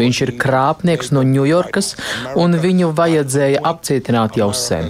Viņš 0.00 0.24
ir 0.24 0.34
krāpnieks 0.40 1.12
no 1.12 1.20
Ņujorkas, 1.36 1.92
un 2.40 2.56
viņu 2.56 2.94
vajadzēja 2.96 3.60
apcietināt 3.60 4.40
jau 4.40 4.52
sen. 4.56 4.88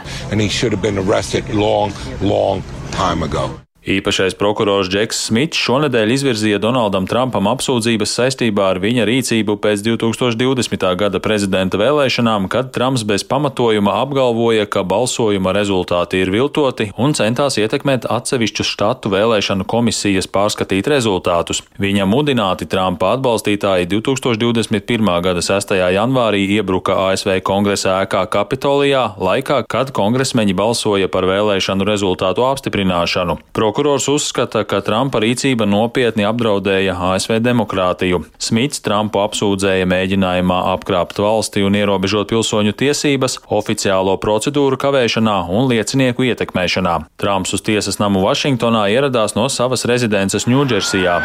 Long, 1.59 1.93
long 2.23 3.66
Īpašais 3.87 4.35
prokurors 4.35 4.89
Džeks 4.91 5.21
Smits 5.29 5.61
šonadēļ 5.63 6.11
izvirzīja 6.11 6.59
Donaldam 6.59 7.05
Trumpam 7.07 7.47
apsūdzības 7.47 8.17
saistībā 8.19 8.65
ar 8.73 8.81
viņa 8.83 9.05
rīcību 9.07 9.55
pēc 9.63 9.85
2020. 9.87 10.87
gada 10.99 11.21
prezidenta 11.23 11.79
vēlēšanām, 11.79 12.49
kad 12.51 12.73
Trumps 12.75 13.05
bez 13.07 13.23
pamatojuma 13.23 13.95
apgalvoja, 14.01 14.65
ka 14.67 14.83
balsojuma 14.83 15.53
rezultāti 15.55 16.19
ir 16.25 16.33
viltoti 16.35 16.89
un 16.99 17.15
centās 17.15 17.61
ietekmēt 17.63 18.09
atsevišķu 18.11 18.67
štatu 18.67 19.13
vēlēšanu 19.15 19.69
komisijas 19.71 20.27
pārskatīt 20.35 20.91
rezultātus. 20.91 21.63
Viņa 21.79 22.09
mudināti 22.11 22.67
Trumpa 22.67 23.13
atbalstītāji 23.15 23.87
2021. 23.95 25.13
gada 25.29 25.47
6. 25.47 25.77
janvārī 25.95 26.43
iebruka 26.59 26.99
ASV 27.05 27.39
kongresa 27.47 28.01
ēkā 28.01 28.27
Kapitolijā, 28.35 29.13
laikā, 29.23 29.63
kad 29.71 29.95
kongresmeņi 29.95 30.59
balsoja 30.59 31.07
par 31.07 31.31
vēlēšanu 31.31 31.87
rezultātu 31.87 32.51
apstiprināšanu. 32.51 33.39
Prokurors 33.77 34.07
uzskata, 34.09 34.63
ka 34.65 34.79
Trumpa 34.81 35.21
rīcība 35.21 35.67
nopietni 35.69 36.25
apdraudēja 36.25 36.95
ASV 37.11 37.35
demokrātiju. 37.45 38.23
Smits 38.41 38.81
Trumpu 38.81 39.21
apsūdzēja 39.21 39.85
mēģinājumā 39.93 40.63
apkrāpt 40.71 41.21
valsti 41.21 41.61
un 41.61 41.77
ierobežot 41.77 42.31
pilsoņu 42.33 42.73
tiesības, 42.73 43.37
oficiālo 43.53 44.17
procedūru 44.23 44.81
kavēšanā 44.81 45.37
un 45.53 45.69
liecinieku 45.69 46.25
ietekmēšanā. 46.31 46.97
Trumps 47.21 47.53
uz 47.53 47.67
tiesas 47.69 48.01
namu 48.01 48.25
Vašingtonā 48.25 48.87
ieradās 48.97 49.37
no 49.37 49.45
savas 49.53 49.85
rezidences 49.85 50.49
Ņūdžersijā. 50.49 51.21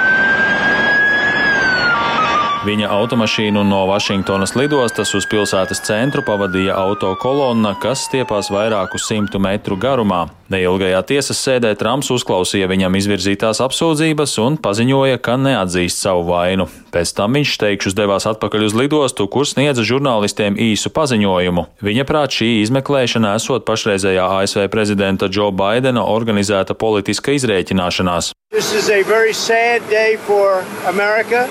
Viņa 2.62 2.92
automašīnu 2.94 3.64
no 3.66 3.80
Vašingtonas 3.90 4.52
lidostas 4.54 5.16
uz 5.18 5.26
pilsētas 5.26 5.80
centru 5.82 6.22
pavadīja 6.22 6.76
auto 6.78 7.16
kolonna, 7.18 7.72
kas 7.82 8.04
stiepās 8.06 8.52
vairāku 8.54 9.02
simtu 9.02 9.42
metru 9.42 9.80
garumā. 9.82 10.28
Neilgajā 10.52 11.00
tiesas 11.08 11.40
sēdē 11.42 11.72
Trumps 11.80 12.12
uzklausīja 12.14 12.68
viņam 12.70 12.98
izvirzītās 13.00 13.64
apsūdzības 13.66 14.36
un 14.44 14.58
paziņoja, 14.62 15.18
ka 15.24 15.38
neatzīst 15.40 16.04
savu 16.04 16.28
vainu. 16.28 16.68
Pēc 16.92 17.14
tam 17.18 17.38
viņš 17.40 17.56
teikšus 17.64 17.96
devās 17.98 18.28
atpakaļ 18.30 18.68
uz 18.68 18.76
lidostu, 18.78 19.26
kur 19.32 19.48
sniedza 19.48 19.86
žurnālistiem 19.88 20.60
īsu 20.60 20.92
paziņojumu. 20.94 21.66
Viņa 21.88 22.06
prāt 22.06 22.36
šī 22.36 22.52
izmeklēšana 22.66 23.34
esot 23.40 23.66
pašreizējā 23.66 24.28
ASV 24.42 24.68
prezidenta 24.74 25.32
Džo 25.32 25.50
Baidena 25.56 26.04
organizēta 26.12 26.76
politiska 26.76 27.34
izrēķināšanās. 27.40 28.34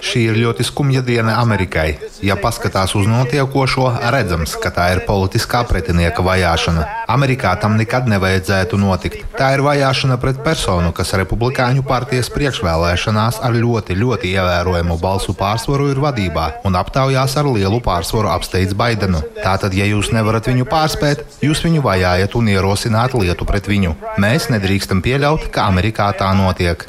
Šī 0.05 0.25
ir 0.29 0.37
ļoti 0.43 0.67
skumja 0.69 1.00
diena 1.05 1.37
Amerikai. 1.41 1.99
Ja 2.23 2.37
paskatās 2.37 2.95
uz 2.99 3.09
notiekošo, 3.09 3.87
redzams, 4.13 4.57
ka 4.61 4.73
tā 4.75 4.87
ir 4.95 5.03
politiskā 5.07 5.63
pretinieka 5.69 6.23
vajāšana. 6.25 6.87
Amerikā 7.11 7.55
tam 7.61 7.77
nekad 7.81 8.09
nevajadzētu 8.11 8.79
notikt. 8.81 9.25
Tā 9.39 9.53
ir 9.57 9.65
vajāšana 9.67 10.19
pret 10.23 10.39
personu, 10.45 10.93
kas 10.97 11.15
Republikāņu 11.19 11.83
partijas 11.89 12.31
priekšvēlēšanās 12.35 13.41
ar 13.47 13.57
ļoti, 13.57 13.97
ļoti 13.99 14.35
ievērojamu 14.37 14.99
balsu 15.03 15.35
pārsvaru 15.37 15.91
ir 15.91 16.03
vadībā 16.05 16.47
un 16.69 16.79
aptaujās 16.79 17.37
ar 17.41 17.51
lielu 17.51 17.83
pārsvaru 17.85 18.31
apsteidz 18.37 18.77
Baidenu. 18.79 19.25
Tātad, 19.41 19.75
ja 19.75 19.89
jūs 19.91 20.13
nevarat 20.15 20.47
viņu 20.51 20.69
pārspēt, 20.71 21.25
jūs 21.45 21.65
viņu 21.67 21.85
vajājat 21.87 22.39
un 22.39 22.55
ierosināt 22.55 23.19
lietu 23.19 23.49
pret 23.49 23.69
viņu. 23.71 23.97
Mēs 24.23 24.51
nedrīkstam 24.55 25.03
pieļaut, 25.05 25.51
ka 25.55 25.69
Amerikā 25.73 26.13
tā 26.21 26.31
notiek. 26.39 26.87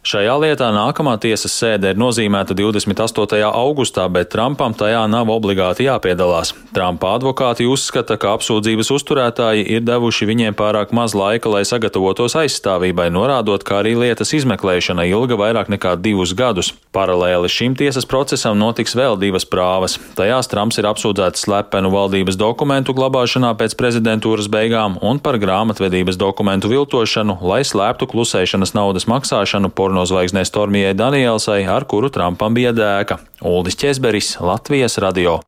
Šajā 0.00 0.32
lietā 0.40 0.70
nākamā 0.72 1.18
tiesas 1.20 1.52
sēde 1.52 1.90
ir 1.92 1.98
nozīmēta 2.00 2.54
28. 2.56 3.42
augustā, 3.44 4.06
bet 4.08 4.30
Trumpam 4.32 4.72
tajā 4.72 5.02
nav 5.12 5.28
obligāti 5.28 5.84
jāpiedalās. 5.84 6.54
Trumpa 6.72 7.10
advokāti 7.18 7.66
uzskata, 7.68 8.16
ka 8.16 8.30
apsūdzības 8.38 8.88
uzturētāji 8.96 9.66
ir 9.68 9.84
devuši 9.84 10.24
viņiem 10.30 10.56
pārāk 10.56 10.94
maz 10.96 11.12
laika, 11.12 11.52
lai 11.52 11.66
sagatavotos 11.68 12.32
aizstāvībai, 12.40 13.10
norādot, 13.12 13.60
ka 13.60 13.82
arī 13.82 13.92
lietas 14.00 14.32
izmeklēšana 14.38 15.04
ilga 15.10 15.36
vairāk 15.36 15.68
nekā 15.76 15.92
divus 16.00 16.32
gadus. 16.32 16.72
Paralēli 16.96 17.52
šim 17.52 17.76
tiesas 17.76 18.08
procesam 18.08 18.56
notiks 18.56 18.96
vēl 18.96 19.20
divas 19.20 19.44
prāvas. 19.44 19.98
Tajās 20.16 20.48
Trumps 20.48 20.80
ir 20.80 20.88
apsūdzēts 20.88 21.44
slepenu 21.44 21.92
valdības 21.92 22.40
dokumentu 22.40 22.96
glabāšanā 22.96 23.52
pēc 23.60 23.76
prezidentūras 23.76 24.48
beigām 24.48 24.96
un 25.04 25.20
par 25.20 25.36
grāmatvedības 25.44 26.16
dokumentu 26.16 26.72
viltošanu, 26.72 27.36
lai 27.44 27.60
slēptu 27.68 28.08
klusēšanas 28.08 28.72
naudas 28.80 29.04
maksāšanu 29.12 29.68
pornozvaigznē 29.90 30.44
Stormijai 30.46 30.94
Danielsai, 30.94 31.64
ar 31.66 31.84
kuru 31.84 32.12
Trumpam 32.14 32.54
bija 32.54 32.70
dēka. 32.70 33.18
Uldis 33.42 33.74
Česberis, 33.80 34.36
Latvijas 34.38 35.00
radio. 35.02 35.40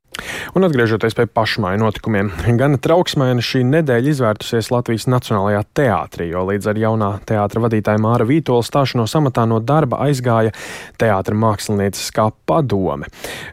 Un 0.57 0.66
atgriežoties 0.66 1.14
pie 1.16 1.24
pašmāju 1.31 1.78
notikumiem, 1.81 2.33
gan 2.59 2.74
trauksmēna 2.83 3.40
šī 3.44 3.62
nedēļa 3.68 4.11
izvērtusies 4.12 4.68
Latvijas 4.74 5.07
Nacionālajā 5.09 5.62
teātrī, 5.78 6.26
jo 6.33 6.42
līdz 6.50 6.68
ar 6.72 6.81
jaunā 6.83 7.11
teātra 7.28 7.62
vadītāja 7.64 8.02
Māra 8.02 8.26
Vītola 8.28 8.66
stāšanos 8.66 9.14
amatā 9.20 9.46
no 9.48 9.61
darba 9.62 10.02
aizgāja 10.09 10.52
teātra 11.00 11.38
mākslinieckā 11.38 12.28
padome. 12.48 13.09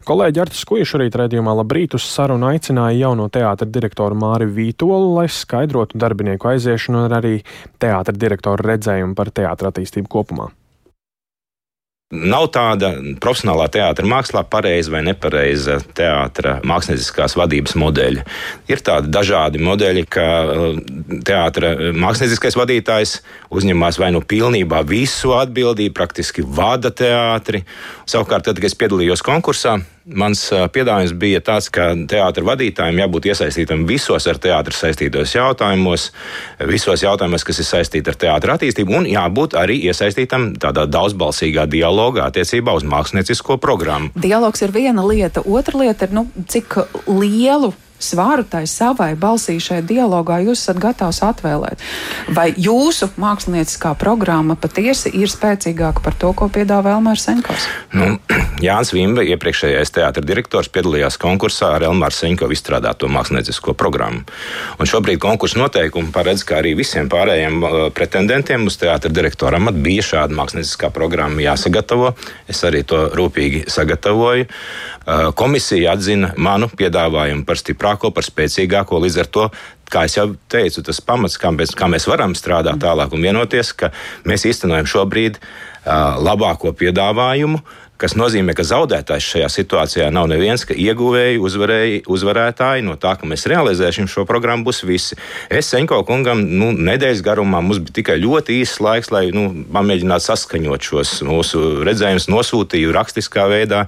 Kolēģi 0.09 0.43
Artis 0.43 0.65
Kujiš 0.67 0.95
šorīt 0.95 1.19
redzījumā 1.21 1.53
labrīt 1.61 1.95
uz 1.99 2.07
sarunu 2.09 2.49
aicināja 2.49 2.97
jauno 3.05 3.29
teātra 3.31 3.69
direktoru 3.69 4.17
Māri 4.19 4.49
Vītolu, 4.49 5.13
lai 5.19 5.29
skaidrotu 5.31 6.01
darbinieku 6.01 6.55
aiziešanu 6.55 7.05
un 7.05 7.19
arī 7.21 7.35
teātra 7.79 8.15
direktoru 8.15 8.73
redzējumu 8.73 9.15
par 9.15 9.31
teātra 9.31 9.71
attīstību 9.71 10.11
kopumā. 10.11 10.49
Nav 12.09 12.47
tāda 12.49 12.87
profesionālā 13.21 13.67
teātris 13.69 14.09
mākslā 14.09 14.41
pareiza 14.49 14.89
vai 14.89 15.03
nepareiza 15.05 15.75
teātris 15.93 16.63
mākslinieckās 16.65 17.35
vadības 17.37 17.75
modeļa. 17.77 18.23
Ir 18.65 18.81
tādi 18.81 19.11
dažādi 19.13 19.61
modeļi, 19.61 20.07
ka 20.09 20.25
uh, 20.41 20.79
teātris 21.27 21.93
mākslinieckais 22.01 22.57
vadītājs 22.57 23.13
uzņemās 23.53 24.01
vai 24.01 24.09
nu 24.15 24.23
pilnībā 24.25 24.81
visu 24.89 25.35
atbildību, 25.37 25.93
praktiski 25.93 26.41
vada 26.41 26.89
teātri. 26.89 27.61
Savukārt, 28.09 28.47
tad, 28.49 28.57
kad 28.57 28.71
es 28.71 28.79
piedalījos 28.81 29.21
konkursā, 29.21 29.77
Mans 30.09 30.41
piedāvājums 30.73 31.13
bija 31.21 31.41
tāds, 31.45 31.67
ka 31.73 31.91
teātris 32.09 32.47
vadītājiem 32.47 33.01
jābūt 33.03 33.27
iesaistītam 33.29 33.83
visos 33.89 34.25
ar 34.29 34.39
teātri 34.41 34.73
saistītos 34.73 35.35
jautājumos, 35.35 36.09
visos 36.69 37.03
jautājumos, 37.05 37.45
kas 37.45 37.61
ir 37.61 37.67
saistīti 37.67 38.09
ar 38.09 38.17
teātris 38.23 38.55
attīstību, 38.55 38.95
un 39.01 39.09
jābūt 39.09 39.57
arī 39.59 39.77
iesaistītam 39.89 40.51
tādā 40.61 40.87
daudzbalsīgā 40.89 41.67
dialogā 41.69 42.25
attiecībā 42.29 42.73
uz 42.77 42.87
māksliniecisko 42.89 43.59
programmu. 43.61 44.09
Dialogs 44.17 44.65
ir 44.65 44.73
viena 44.73 45.05
lieta, 45.05 45.45
otra 45.45 45.83
lieta 45.83 46.09
ir, 46.09 46.17
nu, 46.17 46.25
cik 46.49 46.81
lielu 47.05 47.73
svaru 47.99 48.43
tai 48.47 48.65
savai 48.67 49.13
balsī 49.19 49.57
šajā 49.61 49.83
dialogā 49.85 50.39
jūs 50.45 50.63
esat 50.63 50.79
gatavs 50.81 51.21
atvēlēt? 51.25 51.83
Vai 52.35 52.49
jūsu 52.55 53.11
mākslinieckā 53.19 53.93
programma 53.99 54.55
patiesi 54.59 55.11
ir 55.19 55.31
spēcīgāka 55.31 56.03
par 56.03 56.15
to, 56.19 56.31
ko 56.33 56.49
piedāvā 56.53 56.95
Elmārs 56.97 57.27
Senkovs? 57.27 57.67
Nu, 57.93 58.15
Jānis 58.65 58.93
Vimbe, 58.95 59.25
iepriekšējais 59.35 59.93
teātris 59.95 60.27
direktors, 60.27 60.71
piedalījās 60.73 61.19
konkursā 61.21 61.73
ar 61.77 61.87
Elmāru 61.89 62.15
Senkovu 62.15 62.55
izstrādāto 62.55 63.09
māksliniecisko 63.11 63.75
programmu. 63.79 64.25
Un 64.79 64.89
šobrīd 64.89 65.19
konkursa 65.21 65.59
noteikumi 65.61 66.13
paredz, 66.15 66.45
ka 66.47 66.59
arī 66.61 66.75
visiem 66.79 67.09
pārējiem 67.11 67.59
uh, 67.63 67.77
pretendentiem 67.95 68.67
uz 68.69 68.79
teātris 68.79 69.15
direktora 69.15 69.59
amatu 69.59 69.83
bija 69.83 70.05
šāda 70.05 70.35
mākslinieckā 70.37 70.91
programma 70.95 71.43
jāsagatavo. 71.43 72.13
Es 72.49 72.63
arī 72.67 72.83
to 72.87 73.07
rūpīgi 73.15 73.65
sagatavoju. 73.71 74.47
Uh, 74.49 75.29
komisija 75.35 75.95
atzina 75.95 76.33
manu 76.37 76.69
piedāvājumu 76.69 77.45
par 77.47 77.59
stiprāko, 77.89 78.13
par 78.13 78.23
spēcīgāko. 78.23 78.99
Līdz 79.01 79.17
ar 79.19 79.27
to, 79.27 79.49
kā 79.89 80.05
jau 80.07 80.35
teicu, 80.49 80.83
tas 80.83 81.01
pamats, 81.01 81.37
kā 81.37 81.51
mēs, 81.51 81.73
kā 81.75 81.87
mēs 81.89 82.07
varam 82.07 82.35
strādāt 82.35 82.79
tālāk 82.81 83.13
un 83.13 83.21
vienoties, 83.21 83.73
ka 83.73 83.91
mēs 84.25 84.45
īstenojam 84.45 84.85
šobrīd 84.85 85.39
uh, 85.39 86.19
labāko 86.21 86.73
piedāvājumu, 86.73 87.61
kas 87.99 88.15
nozīmē, 88.15 88.55
ka 88.55 88.63
zaudētājs 88.67 89.27
šajā 89.33 89.49
situācijā 89.51 90.07
nav 90.13 90.29
neviens, 90.31 90.63
ka 90.67 90.75
ieguvēji, 90.77 91.39
uzvarēji, 91.43 92.01
uzvarētāji 92.09 92.85
no 92.87 92.95
tā, 92.99 93.15
ka 93.19 93.27
mēs 93.29 93.45
realizēsim 93.51 94.07
šo 94.09 94.23
programmu, 94.29 94.69
būs 94.69 94.85
visi. 94.87 95.17
Es 95.51 95.69
Senko 95.73 95.99
kungam 96.07 96.41
nu, 96.47 96.71
nedēļas 96.73 97.23
garumā 97.25 97.61
mums 97.65 97.81
bija 97.83 97.99
tikai 97.99 98.17
ļoti 98.21 98.59
īsts 98.61 98.79
laiks, 98.83 99.11
lai 99.11 99.25
nu, 99.35 99.49
pamēģinātu 99.75 100.27
saskaņot 100.29 100.89
šos 100.89 101.13
mūsu 101.27 101.63
redzējumus, 101.87 102.29
nosūtīju 102.31 102.95
rakstiskā 102.95 103.49
veidā 103.51 103.85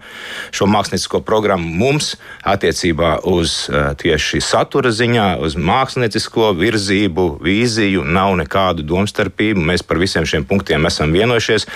šo 0.51 0.67
māksliniecisko 0.71 1.23
programmu 1.25 1.71
mums 1.81 2.13
attiecībā 2.43 3.17
uz 3.31 3.63
tieši 4.01 4.43
satura 4.43 4.91
ziņā, 4.95 5.33
uz 5.43 5.55
māksliniecisko 5.55 6.51
virzību, 6.59 7.27
vīziju, 7.43 8.03
nav 8.03 8.35
nekādu 8.43 8.85
domstarpību. 8.87 9.63
Mēs 9.71 9.85
par 9.87 10.01
visiem 10.01 10.27
šiem 10.27 10.47
punktiem 10.49 10.89
esam 10.91 11.15
vienojušies. 11.15 11.69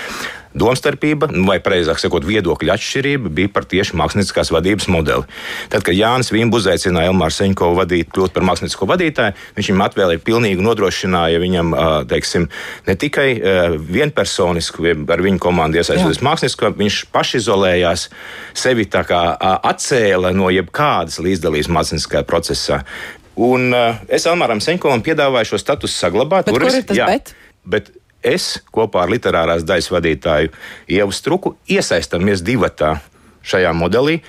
Domstarpība, 0.56 1.30
nu, 1.34 1.46
vai 1.50 1.58
precīzāk 1.64 2.00
sakot, 2.00 2.26
viedokļu 2.28 2.72
atšķirība 2.74 3.32
bija 3.38 3.52
par 3.52 3.68
tieši 3.70 3.98
mākslinieckās 4.00 4.52
vadības 4.56 4.88
modeli. 4.94 5.28
Tad, 5.74 5.84
kad 5.86 5.98
Jānis 5.98 6.32
Vimbu 6.32 6.62
uzaicināja 6.62 7.12
Elmāru 7.12 7.36
Seņkovu 7.36 7.80
vadīt, 7.82 8.12
kļūt 8.16 8.36
par 8.36 8.46
māksliniecisko 8.48 8.88
vadītāju, 8.90 9.36
viņš 9.58 9.72
viņam 9.72 9.84
atvēlēja 9.88 10.24
pilnīgi 10.26 10.66
nodrošināja 10.66 11.42
viņam, 11.44 11.76
teiksim, 12.12 12.48
ne 12.88 12.96
tikai 13.00 13.28
vienpersonisku, 13.90 14.88
ar 15.12 15.26
viņu 15.26 15.44
komandu 15.44 15.82
iesaistīties 15.82 16.24
māksliniecisko, 16.26 16.72
viņš 16.80 17.02
pašizolējās, 17.16 18.08
sevi 18.56 18.88
tā 18.88 19.04
kā 19.08 19.22
atcēla 19.60 20.32
no 20.36 20.50
jebkādas 20.54 21.20
līdzdalības 21.24 21.72
mākslinieciskajā 21.76 22.26
procesā. 22.28 22.82
Un 23.36 23.74
uh, 23.76 24.00
es 24.08 24.24
Elmāram 24.30 24.62
Seņkovam 24.64 25.04
piedāvāju 25.04 25.52
šo 25.52 25.60
statusu 25.60 25.98
saglabāt. 25.98 26.48
Bet 26.48 26.56
kur 26.56 26.70
ir 26.70 26.86
tas 26.88 26.96
jā, 26.98 27.08
bet? 27.12 27.34
bet 27.68 27.92
es 28.26 28.56
kopā 28.74 29.06
ar 29.06 29.14
literārās 29.14 29.66
daļas 29.68 29.92
vadītāju 29.94 30.54
Ievu 30.98 31.14
Struku 31.16 31.56
iesaistamies 31.70 32.44
divatā 32.46 32.98
šajā 33.46 33.72
modelī, 33.78 34.20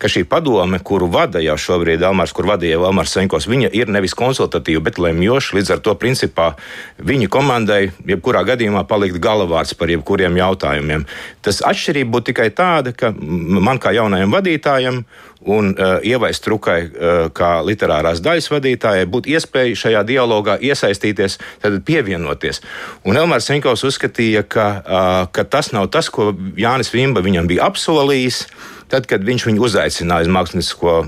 ka 0.00 0.08
šī 0.10 0.24
padome, 0.28 0.80
kuru 0.82 1.06
vada 1.12 1.42
jau 1.44 1.54
šobrīd 1.60 2.02
Elmārs, 2.02 2.32
kur 2.34 2.48
vadīja 2.48 2.80
Elmārs 2.80 3.12
Senkos, 3.14 3.46
viņa 3.50 3.70
ir 3.76 3.92
nevis 3.92 4.16
konsultatīva, 4.18 4.82
bet 4.88 5.00
lemjoša. 5.02 5.56
Līdz 5.58 5.74
ar 5.76 5.82
to, 5.84 5.94
principā, 6.00 6.52
viņa 6.98 7.28
komandai 7.32 7.82
jebkurā 8.08 8.42
gadījumā 8.48 8.86
palikt 8.88 9.20
galavārds 9.22 9.76
par 9.78 9.92
jebkuriem 9.92 10.38
jautājumiem. 10.40 11.04
Tas 11.44 11.60
atšķirība 11.68 12.16
būtu 12.16 12.32
tikai 12.32 12.48
tāda, 12.56 12.96
ka 12.96 13.12
man 13.12 13.82
kā 13.82 13.94
jaunajam 13.94 14.32
vadītājam 14.34 15.04
un 15.44 15.72
uh, 15.72 15.98
Ievai 16.06 16.32
Strukai, 16.34 16.78
uh, 16.86 17.28
kā 17.34 17.50
literārās 17.66 18.22
daļas 18.22 18.50
vadītājai, 18.52 19.08
būtu 19.10 19.32
iespēja 19.34 19.78
šajā 19.84 20.02
dialogā 20.08 20.58
iesaistīties, 20.62 21.38
tad 21.62 21.80
pievienoties. 21.86 22.62
Un 23.08 23.18
Elmārs 23.18 23.48
Senkovs 23.50 23.84
uzskatīja, 23.88 24.44
ka, 24.46 24.68
uh, 24.82 25.08
ka 25.34 25.46
tas 25.48 25.72
nav 25.74 25.90
tas, 25.94 26.10
ko 26.12 26.30
Jānis 26.58 26.92
Vimba 26.94 27.24
viņam 27.24 27.50
bija 27.50 27.66
apsolījis. 27.70 28.44
Tad, 28.92 29.06
kad 29.08 29.22
viņš 29.24 29.46
viņu 29.48 29.62
uzaicināja 29.64 30.26
uz 30.26 30.32
mākslinieko 30.34 30.98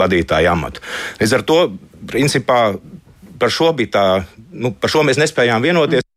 vadītāju 0.00 0.50
amatu. 0.50 0.82
Līdz 1.20 1.34
ar 1.36 1.44
to, 1.46 1.58
principā, 2.10 2.60
par 3.38 3.54
šo, 3.54 3.70
tā, 3.86 4.06
nu, 4.50 4.72
par 4.74 4.90
šo 4.90 5.04
mēs 5.06 5.20
nespējām 5.22 5.62
vienoties. 5.62 6.09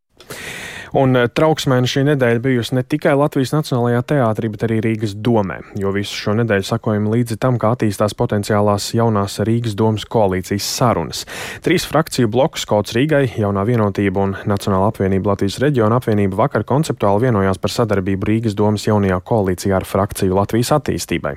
Un 0.93 1.17
eh, 1.17 1.25
trauksmēna 1.25 1.89
šī 1.89 2.03
nedēļa 2.11 2.41
bijusi 2.43 2.75
ne 2.77 2.83
tikai 2.85 3.15
Latvijas 3.17 3.53
Nacionālajā 3.55 4.03
teātrī, 4.11 4.51
bet 4.53 4.65
arī 4.67 4.77
Rīgas 4.85 5.15
domē, 5.25 5.57
jo 5.81 5.89
visu 5.95 6.13
šo 6.13 6.35
nedēļu 6.37 6.67
sakojam 6.67 7.07
līdzi 7.09 7.39
tam, 7.41 7.57
kā 7.61 7.71
attīstās 7.73 8.13
potenciālās 8.17 8.91
jaunās 8.93 9.39
Rīgas 9.41 9.73
domas 9.79 10.05
koalīcijas 10.05 10.67
sarunas. 10.69 11.23
Trīs 11.65 11.87
frakciju 11.89 12.29
blokus 12.29 12.67
Kauts 12.69 12.93
Rīgai, 12.93 13.23
Jaunā 13.41 13.63
vienotība 13.65 14.21
un 14.21 14.35
Nacionāla 14.49 14.91
apvienība 14.91 15.31
Latvijas 15.33 15.57
reģiona 15.63 15.97
apvienība 15.97 16.37
vakar 16.43 16.65
konceptuāli 16.69 17.25
vienojās 17.25 17.57
par 17.63 17.73
sadarbību 17.73 18.29
Rīgas 18.29 18.57
domas 18.59 18.85
jaunajā 18.85 19.17
koalīcijā 19.25 19.79
ar 19.79 19.87
frakciju 19.89 20.37
Latvijas 20.37 20.75
attīstībai. 20.77 21.33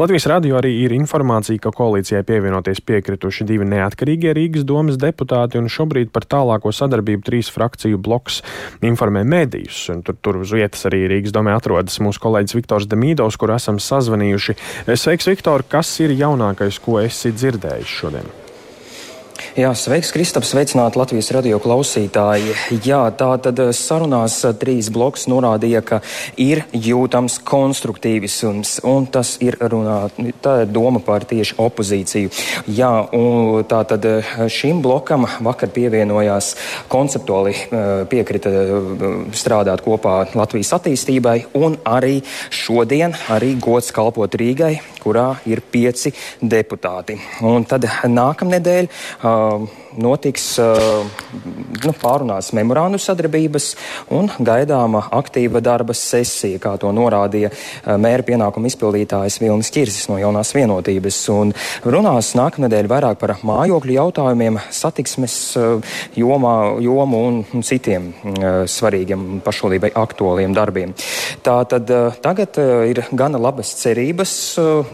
Latvijas 0.00 0.28
radio 0.32 0.56
arī 0.62 0.72
ir 0.86 0.96
informācija, 0.96 1.60
ka 1.60 1.74
koalīcijai 1.76 2.24
pievienoties 2.24 2.80
piekrituši 2.80 3.44
divi 3.52 3.68
neatkarīgie 3.68 4.32
Rīgas 4.32 4.64
domas 4.64 4.96
deputāti, 4.96 5.60
un 5.60 5.68
šobrīd 5.68 6.08
par 6.14 6.24
tālāko 6.24 6.72
sadarbību 6.72 7.28
trīs 7.28 7.52
frakciju 7.52 8.00
bloks 8.00 8.40
informē 8.94 9.24
mēdījus. 9.28 9.82
Tur, 10.06 10.18
tur 10.22 10.40
uz 10.44 10.54
vietas 10.54 10.86
arī 10.88 11.04
Rīgas 11.10 11.34
domē 11.34 11.56
atrodas 11.58 12.00
mūsu 12.04 12.22
kolēģis 12.22 12.58
Viktors 12.60 12.88
Demīdovs, 12.90 13.38
kur 13.40 13.54
esam 13.56 13.82
sazvanījuši. 13.82 14.56
Sveiks, 14.94 15.28
Viktor! 15.34 15.66
Kas 15.68 15.92
ir 16.04 16.16
jaunākais, 16.16 16.80
ko 16.82 17.02
esi 17.02 17.34
dzirdējis 17.34 17.98
šodien? 18.00 18.43
Jā, 19.54 19.68
sveiks, 19.78 20.08
Kristaps, 20.10 20.48
sveicināti 20.50 20.98
Latvijas 20.98 21.28
radio 21.30 21.60
klausītāji. 21.62 22.56
Jā, 22.82 23.04
tā 23.14 23.28
tad 23.38 23.60
eh, 23.62 23.68
sarunās 23.70 24.40
eh, 24.42 24.50
trīs 24.58 24.88
bloks 24.90 25.28
norādīja, 25.30 25.78
ka 25.86 26.00
ir 26.42 26.64
jūtams 26.74 27.36
konstruktīvisms, 27.46 28.80
un 28.90 29.06
tas 29.14 29.36
ir 29.46 29.54
runā, 29.62 30.08
tā 30.42 30.56
ir 30.64 30.72
doma 30.74 30.98
par 30.98 31.22
tieši 31.30 31.54
opozīciju. 31.62 32.32
Jā, 32.66 32.88
un 33.14 33.62
tā 33.70 33.84
tad 33.92 34.08
eh, 34.10 34.32
šim 34.50 34.80
blokam 34.82 35.28
vakar 35.46 35.70
pievienojās 35.70 36.50
konceptuāli 36.90 37.54
piekrita 38.10 38.50
strādāt 39.38 39.86
kopā 39.86 40.16
Latvijas 40.34 40.74
attīstībai, 40.80 41.36
un 41.62 41.78
arī 41.86 42.16
šodien 42.50 43.14
arī 43.30 43.54
gods 43.62 43.94
kalpot 43.94 44.34
Rīgai, 44.34 44.72
kurā 44.98 45.28
ir 45.46 45.62
pieci 45.62 46.10
deputāti. 46.42 47.20
Un 47.46 47.70
tad 47.70 47.86
nākamnedēļ 48.10 48.90
uh, 48.90 49.43
Um, 49.44 49.83
notiks 50.00 50.44
nu, 50.58 51.92
pārunās 52.00 52.50
memorānu 52.56 52.98
sadarbības 53.00 53.70
un 54.14 54.30
gaidāma 54.38 55.04
aktīva 55.14 55.62
darba 55.64 55.94
sesija, 55.96 56.60
kā 56.62 56.74
to 56.80 56.90
norādīja 56.94 57.50
mēra 58.00 58.26
pienākuma 58.26 58.70
izpildītājs 58.70 59.40
Vilnis 59.42 59.70
Čirsis 59.74 60.08
no 60.10 60.18
jaunās 60.20 60.54
vienotības. 60.56 61.18
Un 61.34 61.52
runās 61.84 62.32
nākamnedēļ 62.38 62.90
vairāk 62.90 63.20
par 63.20 63.36
mājokļu 63.46 63.96
jautājumiem, 63.98 64.60
satiksmes 64.74 65.36
jomā, 66.18 66.54
jomu 66.84 67.22
un 67.28 67.64
citiem 67.66 68.10
svarīgiem 68.70 69.40
pašvaldībai 69.44 69.92
aktuāliem 70.04 70.56
darbiem. 70.56 70.94
Tā 71.44 71.56
tad 71.70 71.90
tagad 72.24 72.58
ir 72.90 73.04
gana 73.12 73.40
labas 73.40 73.74
cerības 73.80 74.34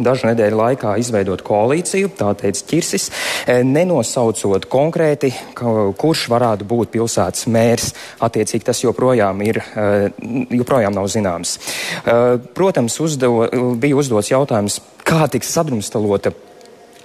dažu 0.01 0.31
nedēļu 0.31 0.61
laikā 0.61 0.97
izveidot 1.03 1.45
koalīciju, 1.47 2.13
tā 2.19 2.33
teica 2.39 2.67
Čirsis, 2.71 3.11
nenosaucot 3.49 4.67
konkrēti 4.71 4.90
konkrēti, 4.91 5.31
kurš 5.55 6.27
varētu 6.33 6.67
būt 6.67 6.91
pilsētas 6.95 7.47
mērs. 7.47 7.93
Attiecīgi 8.21 8.67
tas 8.67 8.83
joprojām, 8.83 9.43
ir, 9.47 9.63
eh, 9.63 10.11
joprojām 10.51 10.95
nav 10.95 11.07
zināms. 11.07 11.59
Eh, 12.05 12.39
protams, 12.55 12.99
uzdevo, 13.01 13.49
bija 13.77 13.97
uzdots 13.97 14.31
jautājums, 14.31 14.81
kā 15.05 15.29
tiks 15.31 15.53
sadrumstalota 15.53 16.33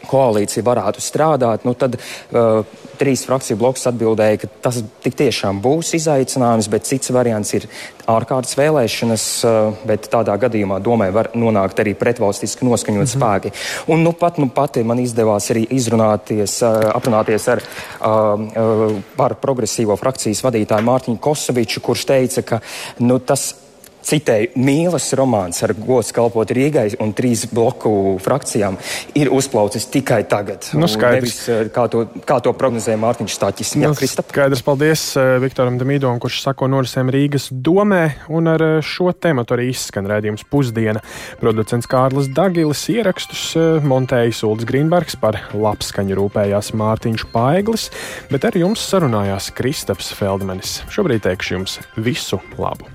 koalīcija 0.10 0.66
varētu 0.66 1.04
strādāt, 1.04 1.66
nu 1.68 1.74
tad 1.78 1.98
uh, 1.98 2.62
trīs 3.00 3.26
frakciju 3.28 3.60
bloks 3.60 3.88
atbildēja, 3.90 4.40
ka 4.44 4.50
tas 4.68 4.80
tik 5.04 5.18
tiešām 5.20 5.60
būs 5.64 5.94
izaicinājums, 5.98 6.70
bet 6.72 6.88
cits 6.88 7.12
variants 7.16 7.54
ir 7.58 7.68
ārkārtas 8.12 8.58
vēlēšanas, 8.60 9.26
uh, 9.48 9.82
bet 9.88 10.10
tādā 10.14 10.38
gadījumā 10.42 10.80
domē 10.84 11.10
var 11.16 11.32
nonākt 11.36 11.82
arī 11.84 11.96
pretvalstiski 12.00 12.68
noskaņot 12.68 13.04
mm 13.04 13.12
-hmm. 13.12 13.18
spēki. 13.18 13.54
Un 13.92 14.04
nu 14.04 14.14
pat, 14.14 14.38
nu 14.38 14.50
pati 14.50 14.84
man 14.84 15.00
izdevās 15.00 15.50
arī 15.52 15.66
izrunāties, 15.70 16.62
uh, 16.62 16.92
aprunāties 16.96 17.48
ar 17.52 17.62
uh, 17.62 18.08
uh, 18.08 18.98
par 19.18 19.36
progresīvo 19.42 19.98
frakcijas 19.98 20.44
vadītāju 20.44 20.86
Mārtiņu 20.86 21.20
Kosoviču, 21.20 21.82
kurš 21.82 22.06
teica, 22.06 22.42
ka 22.42 22.60
nu, 23.00 23.20
tas 23.20 23.65
citēju, 24.06 24.54
mīlas 24.62 25.08
romāns 25.18 25.62
ar 25.66 25.74
gods 25.78 26.14
kalpot 26.16 26.52
Rīgai 26.56 26.88
un 27.04 27.14
trīs 27.18 27.46
bloku 27.52 28.18
frakcijām 28.24 28.78
ir 29.18 29.32
uzplaucis 29.34 29.88
tikai 29.94 30.22
tagad. 30.30 30.70
Nu, 30.78 30.90
skaidrs. 30.92 31.22
Nevis, 31.26 31.40
eh, 31.50 31.70
kā, 31.74 31.88
to, 31.92 32.06
kā 32.28 32.40
to 32.44 32.54
prognozēja 32.58 33.00
Mārtiņš 33.02 33.38
Stāķis. 33.38 33.76
Jā, 33.80 33.90
Nu, 33.90 33.98
Kristap. 33.98 34.30
Skaidrs, 34.34 34.64
paldies 34.66 35.04
eh, 35.20 35.36
Viktoram 35.44 35.80
Demidovim, 35.82 36.20
kurš 36.24 36.42
sako 36.46 36.70
norisēm 36.74 37.12
Rīgas 37.14 37.50
domē, 37.52 38.04
un 38.34 38.52
ar 38.52 38.66
eh, 38.66 38.76
šo 38.86 39.12
tematu 39.14 39.58
arī 39.58 39.70
izskan 39.74 40.10
redzījums 40.10 40.46
pusdiena. 40.50 41.04
Producents 41.42 41.90
Kārlis 41.90 42.30
Dagilis 42.36 42.86
ierakstus 42.94 43.46
montējis 43.86 44.44
Ulris 44.48 44.68
Grīnbergs 44.70 45.20
par 45.22 45.40
labskaņu 45.54 46.18
rūpējās 46.20 46.74
Mārtiņš 46.78 47.28
Paeglis, 47.34 47.90
bet 48.32 48.48
ar 48.48 48.58
jums 48.60 48.84
sarunājās 48.90 49.52
Kristaps 49.56 50.14
Feldmanis. 50.18 50.82
Šobrīd 50.94 51.26
teikšu 51.28 51.60
jums 51.60 51.80
visu 51.98 52.42
labu! 52.62 52.95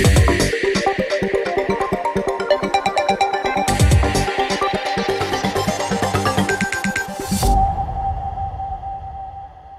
yeah. 0.00 0.49